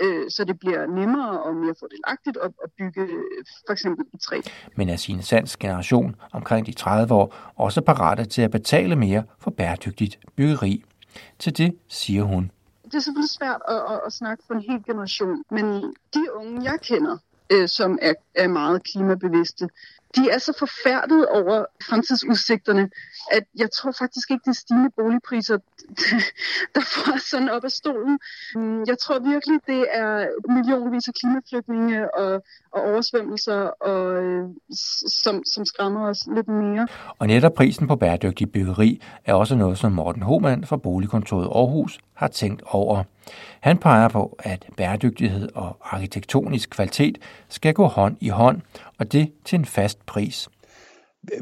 øh, 0.00 0.30
så 0.30 0.44
det 0.44 0.58
bliver 0.58 0.86
nemmere 0.86 1.42
og 1.42 1.56
mere 1.56 1.74
fordelagtigt 1.78 2.36
at, 2.42 2.50
at 2.64 2.70
bygge 2.78 3.02
øh, 3.02 3.44
for 3.66 3.72
eksempel 3.72 4.04
i 4.14 4.16
træ. 4.16 4.40
Men 4.76 4.88
er 4.88 4.96
sin 4.96 5.22
Sands 5.22 5.56
generation 5.56 6.16
omkring 6.32 6.66
de 6.66 6.72
30 6.72 7.14
år 7.14 7.34
også 7.56 7.80
parate 7.80 8.24
til 8.24 8.42
at 8.42 8.50
betale 8.50 8.96
mere 8.96 9.22
for 9.38 9.50
bæredygtigt 9.50 10.18
byggeri? 10.36 10.84
Til 11.38 11.58
det 11.58 11.76
siger 11.88 12.22
hun. 12.22 12.50
Det 12.84 12.94
er 12.94 13.00
selvfølgelig 13.00 13.30
svært 13.30 13.60
at, 13.68 13.76
at, 13.76 14.00
at 14.06 14.12
snakke 14.12 14.44
for 14.46 14.54
en 14.54 14.60
hel 14.60 14.84
generation, 14.84 15.42
men 15.50 15.64
de 16.14 16.34
unge, 16.34 16.62
jeg 16.62 16.78
kender, 16.82 17.16
øh, 17.52 17.68
som 17.68 17.98
er, 18.02 18.14
er 18.34 18.48
meget 18.48 18.82
klimabevidste, 18.82 19.68
de 20.16 20.30
er 20.30 20.38
så 20.38 20.52
forfærdet 20.58 21.26
over 21.28 21.64
fremtidsudsigterne, 21.88 22.90
at 23.30 23.44
jeg 23.58 23.70
tror 23.70 23.92
faktisk 23.98 24.30
ikke, 24.30 24.42
det 24.44 24.50
er 24.50 24.60
stigende 24.60 24.90
boligpriser, 24.96 25.58
der 26.74 26.80
får 26.80 27.18
sådan 27.30 27.50
op 27.50 27.64
af 27.64 27.70
stolen. 27.70 28.18
Mm, 28.54 28.84
jeg 28.86 28.98
tror 28.98 29.18
virkelig, 29.18 29.60
det 29.66 29.86
er 29.92 30.26
millionvis 30.48 31.08
af 31.08 31.14
klimaflygtninge 31.14 32.14
og, 32.14 32.44
og 32.72 32.82
oversvømmelser, 32.82 33.60
og, 33.90 34.22
øh, 34.22 34.48
som, 35.22 35.44
som 35.44 35.64
skræmmer 35.64 36.08
os 36.08 36.28
lidt 36.34 36.48
mere. 36.48 36.88
Og 37.18 37.26
netop 37.26 37.54
prisen 37.54 37.88
på 37.88 37.96
bæredygtig 37.96 38.52
byggeri 38.52 39.02
er 39.24 39.34
også 39.34 39.54
noget, 39.54 39.78
som 39.78 39.92
Morten 39.92 40.22
Hohmann 40.22 40.66
fra 40.66 40.76
Boligkontoret 40.76 41.46
Aarhus 41.46 41.98
har 42.14 42.28
tænkt 42.28 42.62
over. 42.66 43.04
Han 43.60 43.78
peger 43.78 44.08
på, 44.08 44.36
at 44.38 44.66
bæredygtighed 44.76 45.48
og 45.54 45.76
arkitektonisk 45.80 46.70
kvalitet 46.70 47.18
skal 47.48 47.74
gå 47.74 47.84
hånd 47.84 48.16
i 48.20 48.28
hånd, 48.28 48.60
og 48.98 49.12
det 49.12 49.32
til 49.44 49.58
en 49.58 49.64
fast 49.64 50.06
pris. 50.06 50.48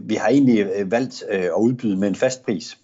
Vi 0.00 0.14
har 0.14 0.28
egentlig 0.28 0.66
øh, 0.76 0.90
valgt 0.90 1.24
øh, 1.30 1.44
at 1.44 1.58
udbyde 1.58 1.96
med 1.96 2.08
en 2.08 2.14
fast 2.14 2.44
pris. 2.44 2.78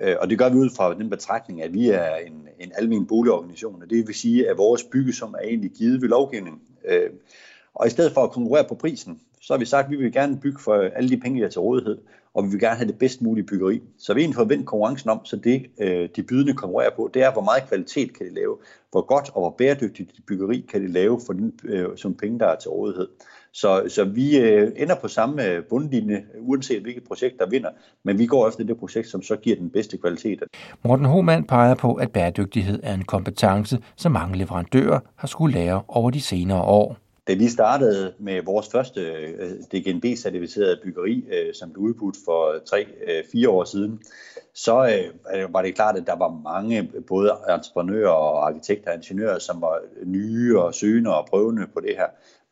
Øh, 0.00 0.16
og 0.20 0.30
det 0.30 0.38
gør 0.38 0.48
vi 0.48 0.56
ud 0.56 0.70
fra 0.76 0.94
den 0.94 1.10
betragtning, 1.10 1.62
at 1.62 1.72
vi 1.74 1.88
er 1.88 2.16
en, 2.16 2.48
en 2.60 2.72
almen 2.78 3.06
boligorganisation, 3.06 3.82
og 3.82 3.90
det 3.90 4.06
vil 4.06 4.14
sige, 4.14 4.50
at 4.50 4.58
vores 4.58 4.84
byggesum 4.84 5.34
er 5.34 5.48
egentlig 5.48 5.70
givet 5.70 6.02
ved 6.02 6.08
lovgivning. 6.08 6.62
Og 7.74 7.86
i 7.86 7.90
stedet 7.90 8.12
for 8.12 8.24
at 8.24 8.30
konkurrere 8.30 8.64
på 8.68 8.74
prisen, 8.74 9.20
så 9.42 9.52
har 9.52 9.58
vi 9.58 9.64
sagt, 9.64 9.84
at 9.84 9.90
vi 9.90 9.96
vil 9.96 10.12
gerne 10.12 10.40
bygge 10.40 10.58
for 10.60 10.74
alle 10.74 11.10
de 11.10 11.16
penge, 11.16 11.34
vi 11.34 11.42
har 11.42 11.48
til 11.48 11.60
rådighed, 11.60 11.98
og 12.34 12.44
vi 12.44 12.50
vil 12.50 12.60
gerne 12.60 12.76
have 12.76 12.88
det 12.88 12.98
bedst 12.98 13.22
mulige 13.22 13.46
byggeri. 13.46 13.82
Så 13.98 14.14
vi 14.14 14.20
har 14.20 14.22
egentlig 14.22 14.36
forventet 14.36 14.66
konkurrencen 14.66 15.10
om, 15.10 15.24
så 15.24 15.36
det 15.36 15.66
øh, 15.80 16.08
de 16.16 16.22
bydende 16.22 16.54
konkurrerer 16.54 16.90
på, 16.96 17.10
det 17.14 17.22
er, 17.22 17.32
hvor 17.32 17.42
meget 17.42 17.68
kvalitet 17.68 18.16
kan 18.16 18.26
de 18.26 18.34
lave, 18.34 18.56
hvor 18.90 19.06
godt 19.06 19.30
og 19.34 19.40
hvor 19.40 19.54
bæredygtigt 19.58 20.12
byggeri 20.26 20.66
kan 20.70 20.82
de 20.82 20.86
lave 20.86 21.20
for 21.26 21.32
den 21.32 21.52
øh, 21.64 21.88
som 21.96 22.14
penge, 22.14 22.38
der 22.38 22.46
er 22.46 22.56
til 22.56 22.70
rådighed. 22.70 23.08
Så, 23.54 23.82
så 23.88 24.04
vi 24.04 24.38
øh, 24.38 24.72
ender 24.76 24.94
på 24.94 25.08
samme 25.08 25.46
øh, 25.46 25.64
bundlinje, 25.64 26.24
uanset 26.40 26.82
hvilket 26.82 27.04
projekt 27.04 27.38
der 27.38 27.46
vinder, 27.46 27.70
men 28.04 28.18
vi 28.18 28.26
går 28.26 28.48
efter 28.48 28.64
det 28.64 28.78
projekt, 28.78 29.08
som 29.08 29.22
så 29.22 29.36
giver 29.36 29.56
den 29.56 29.70
bedste 29.70 29.98
kvalitet. 29.98 30.42
Morten 30.84 31.04
Hohmann 31.04 31.44
peger 31.44 31.74
på, 31.74 31.94
at 31.94 32.10
bæredygtighed 32.10 32.80
er 32.82 32.94
en 32.94 33.04
kompetence, 33.04 33.78
som 33.96 34.12
mange 34.12 34.38
leverandører 34.38 35.00
har 35.16 35.28
skulle 35.28 35.54
lære 35.54 35.82
over 35.88 36.10
de 36.10 36.20
senere 36.20 36.62
år. 36.62 37.01
Da 37.26 37.34
vi 37.34 37.48
startede 37.48 38.14
med 38.18 38.42
vores 38.42 38.68
første 38.68 39.00
øh, 39.00 39.50
DGNB-certificerede 39.50 40.80
byggeri, 40.82 41.24
øh, 41.32 41.54
som 41.54 41.72
blev 41.72 41.82
udbudt 41.82 42.16
for 42.24 42.52
øh, 42.52 43.44
3-4 43.44 43.48
år 43.48 43.64
siden, 43.64 44.02
så 44.54 45.02
var 45.50 45.62
det 45.62 45.74
klart, 45.74 45.96
at 45.96 46.06
der 46.06 46.16
var 46.16 46.40
mange 46.44 46.90
både 47.08 47.32
entreprenører 47.48 48.10
og 48.10 48.46
arkitekter 48.46 48.90
og 48.90 48.96
ingeniører, 48.96 49.38
som 49.38 49.60
var 49.60 49.80
nye 50.04 50.58
og 50.58 50.74
søgende 50.74 51.16
og 51.16 51.26
prøvende 51.26 51.66
på 51.74 51.80
det 51.80 51.96
her. 51.96 52.06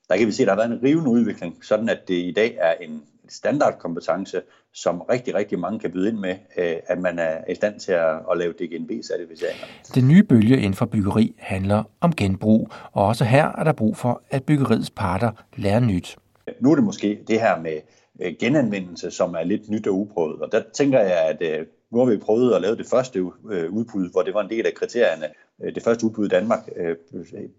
Der 0.09 0.17
kan 0.17 0.27
vi 0.27 0.33
se, 0.33 0.43
at 0.43 0.47
der 0.47 0.55
har 0.55 0.61
været 0.61 0.79
en 0.79 0.83
rivende 0.83 1.11
udvikling, 1.11 1.65
sådan 1.65 1.89
at 1.89 2.09
det 2.09 2.15
i 2.15 2.33
dag 2.33 2.57
er 2.61 2.73
en 2.73 3.03
standardkompetence, 3.31 4.43
som 4.75 5.01
rigtig, 5.01 5.35
rigtig 5.35 5.59
mange 5.59 5.79
kan 5.79 5.91
byde 5.91 6.09
ind 6.09 6.19
med, 6.19 6.35
øh, 6.59 6.77
at 6.87 6.99
man 6.99 7.19
er 7.19 7.39
i 7.49 7.55
stand 7.55 7.81
til 7.81 7.93
at, 7.93 8.17
at 8.31 8.39
lave 8.39 8.53
DGNB-certificeringer. 8.53 9.67
Den 9.95 10.09
nye 10.09 10.23
bølge 10.23 10.57
inden 10.57 10.75
for 10.75 10.87
byggeri 10.87 11.35
handler 11.39 11.83
om 12.01 12.15
genbrug, 12.15 12.69
og 12.93 13.07
også 13.07 13.25
her 13.25 13.53
er 13.59 13.65
der 13.65 13.73
brug 13.73 13.97
for, 13.97 14.23
at 14.31 14.45
byggeriets 14.45 14.91
parter 14.91 15.31
lærer 15.57 15.81
nyt. 15.81 16.17
Nu 16.61 16.71
er 16.71 16.75
det 16.75 16.85
måske 16.85 17.21
det 17.29 17.41
her 17.41 17.61
med 17.61 17.81
øh, 18.21 18.35
genanvendelse, 18.41 19.11
som 19.11 19.35
er 19.35 19.45
lidt 19.45 19.71
nyt 19.71 19.87
og 19.87 19.95
uprøvet, 19.95 20.41
og 20.43 20.53
der 20.53 20.63
tænker 20.75 21.01
jeg, 21.01 21.19
at 21.19 21.43
øh, 21.43 21.67
nu 21.91 21.99
har 21.99 22.05
vi 22.05 22.17
prøvet 22.17 22.55
at 22.55 22.63
lave 22.63 22.77
det 22.77 22.87
første 22.87 23.23
udbud, 23.71 24.13
hvor 24.13 24.23
det 24.23 24.35
var 24.35 24.41
en 24.41 24.51
del 24.51 24.67
af 24.67 24.75
kriterierne, 24.75 25.27
det 25.75 25.83
første 25.83 26.07
udbud 26.07 26.27
i 26.27 26.29
Danmark 26.29 26.69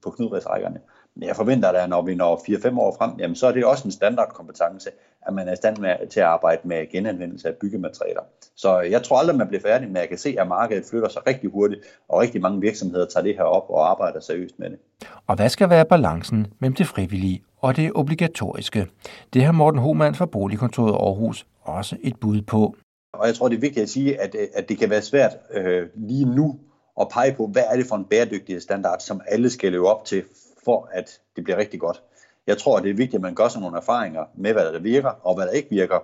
på 0.04 0.10
knudræsrækkerne. 0.10 0.80
Men 1.16 1.28
jeg 1.28 1.36
forventer, 1.36 1.70
at 1.70 1.90
når 1.90 2.02
vi 2.02 2.16
når 2.16 2.36
4-5 2.36 2.80
år 2.80 2.96
frem, 2.98 3.12
jamen, 3.20 3.36
så 3.36 3.48
er 3.48 3.52
det 3.52 3.66
også 3.66 3.88
en 3.88 3.92
standardkompetence, 3.92 4.90
at 5.28 5.34
man 5.34 5.48
er 5.48 5.54
i 5.54 5.56
stand 5.56 5.78
med, 5.78 6.08
til 6.08 6.20
at 6.20 6.26
arbejde 6.26 6.62
med 6.68 6.92
genanvendelse 6.92 7.48
af 7.48 7.56
byggematerialer. 7.56 8.22
Så 8.56 8.80
jeg 8.80 9.04
tror 9.04 9.18
aldrig, 9.18 9.38
man 9.38 9.48
bliver 9.48 9.62
færdig, 9.62 9.88
men 9.88 9.98
jeg 9.98 10.10
kan 10.10 10.18
se, 10.18 10.36
at 10.40 10.48
markedet 10.48 10.86
flytter 10.90 11.10
sig 11.10 11.28
rigtig 11.28 11.50
hurtigt, 11.50 11.82
og 12.10 12.22
rigtig 12.22 12.42
mange 12.42 12.62
virksomheder 12.62 13.06
tager 13.06 13.24
det 13.24 13.36
her 13.36 13.44
op 13.44 13.66
og 13.70 13.90
arbejder 13.90 14.20
seriøst 14.20 14.60
med 14.60 14.70
det. 14.70 14.80
Og 15.28 15.36
hvad 15.36 15.50
skal 15.50 15.70
være 15.70 15.86
balancen 15.86 16.48
mellem 16.60 16.76
det 16.76 16.88
frivillige 16.88 17.44
og 17.58 17.76
det 17.76 17.92
obligatoriske? 17.96 18.88
Det 19.34 19.44
har 19.44 19.52
Morten 19.52 19.80
Hohmann 19.80 20.16
fra 20.16 20.26
Boligkontoret 20.26 20.94
Aarhus 20.94 21.46
også 21.62 21.98
et 22.02 22.20
bud 22.20 22.42
på. 22.42 22.76
Og 23.14 23.28
jeg 23.28 23.36
tror, 23.36 23.48
det 23.48 23.56
er 23.56 23.62
vigtigt 23.62 23.84
at 23.84 23.90
sige, 23.90 24.22
at, 24.22 24.36
at 24.54 24.70
det 24.70 24.78
kan 24.78 24.90
være 24.90 25.02
svært 25.02 25.32
øh, 25.54 25.88
lige 25.96 26.26
nu 26.36 26.60
at 27.02 27.08
pege 27.12 27.34
på, 27.34 27.48
hvad 27.48 27.64
er 27.72 27.76
det 27.76 27.86
for 27.86 27.96
en 27.96 28.06
bæredygtighedsstandard, 28.06 29.00
som 29.00 29.22
alle 29.28 29.50
skal 29.50 29.72
leve 29.72 29.90
op 29.90 30.06
til, 30.06 30.24
for 30.66 30.90
at 30.92 31.20
det 31.36 31.44
bliver 31.44 31.58
rigtig 31.58 31.80
godt. 31.80 32.04
Jeg 32.48 32.58
tror, 32.58 32.80
det 32.80 32.90
er 32.90 32.94
vigtigt, 32.94 33.16
at 33.16 33.22
man 33.22 33.36
gør 33.36 33.48
sig 33.48 33.62
nogle 33.62 33.78
erfaringer 33.78 34.24
med, 34.36 34.54
hvad 34.54 34.66
der 34.66 34.80
virker 34.80 35.10
og 35.10 35.36
hvad 35.36 35.46
der 35.46 35.52
ikke 35.52 35.70
virker, 35.70 36.00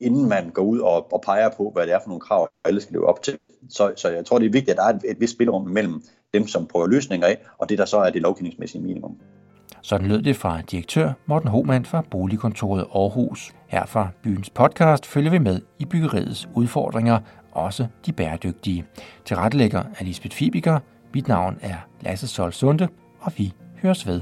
inden 0.00 0.28
man 0.28 0.50
går 0.50 0.62
ud 0.62 0.78
og, 0.78 1.12
og 1.12 1.22
peger 1.26 1.50
på, 1.56 1.70
hvad 1.74 1.86
det 1.86 1.94
er 1.94 1.98
for 2.02 2.08
nogle 2.08 2.20
krav, 2.20 2.48
alle 2.64 2.80
skal 2.80 2.92
leve 2.92 3.06
op 3.06 3.22
til. 3.22 3.38
Så, 3.68 3.92
så 3.96 4.08
jeg 4.08 4.24
tror, 4.24 4.38
det 4.38 4.46
er 4.46 4.50
vigtigt, 4.50 4.70
at 4.70 4.76
der 4.76 4.84
er 4.84 4.88
et, 4.88 5.00
et 5.10 5.20
vist 5.20 5.32
spillerum 5.32 5.66
mellem 5.66 6.02
dem, 6.34 6.46
som 6.46 6.66
prøver 6.66 6.86
løsninger 6.86 7.26
af, 7.26 7.38
og 7.58 7.68
det, 7.68 7.78
der 7.78 7.84
så 7.84 7.98
er 7.98 8.10
det 8.10 8.22
lovgivningsmæssige 8.22 8.82
minimum. 8.82 9.18
Sådan 9.82 10.06
lød 10.06 10.22
det 10.22 10.36
fra 10.36 10.60
direktør 10.60 11.12
Morten 11.26 11.48
Hohmann 11.48 11.84
fra 11.84 12.02
Boligkontoret 12.10 12.86
Aarhus. 12.94 13.52
Her 13.68 13.86
fra 13.86 14.08
byens 14.22 14.50
podcast 14.50 15.06
følger 15.06 15.30
vi 15.30 15.38
med 15.38 15.60
i 15.78 15.84
byggeriets 15.84 16.48
udfordringer, 16.54 17.18
også 17.52 17.86
de 18.06 18.12
bæredygtige. 18.12 18.84
Til 19.24 19.36
rettelægger 19.36 19.82
er 19.98 20.04
Lisbeth 20.04 20.36
Fibiger. 20.36 20.78
Mit 21.14 21.28
navn 21.28 21.58
er 21.62 21.76
Lasse 22.00 22.28
Sol 22.28 22.52
Sunde, 22.52 22.88
og 23.20 23.32
vi 23.36 23.52
høres 23.82 24.06
ved. 24.06 24.20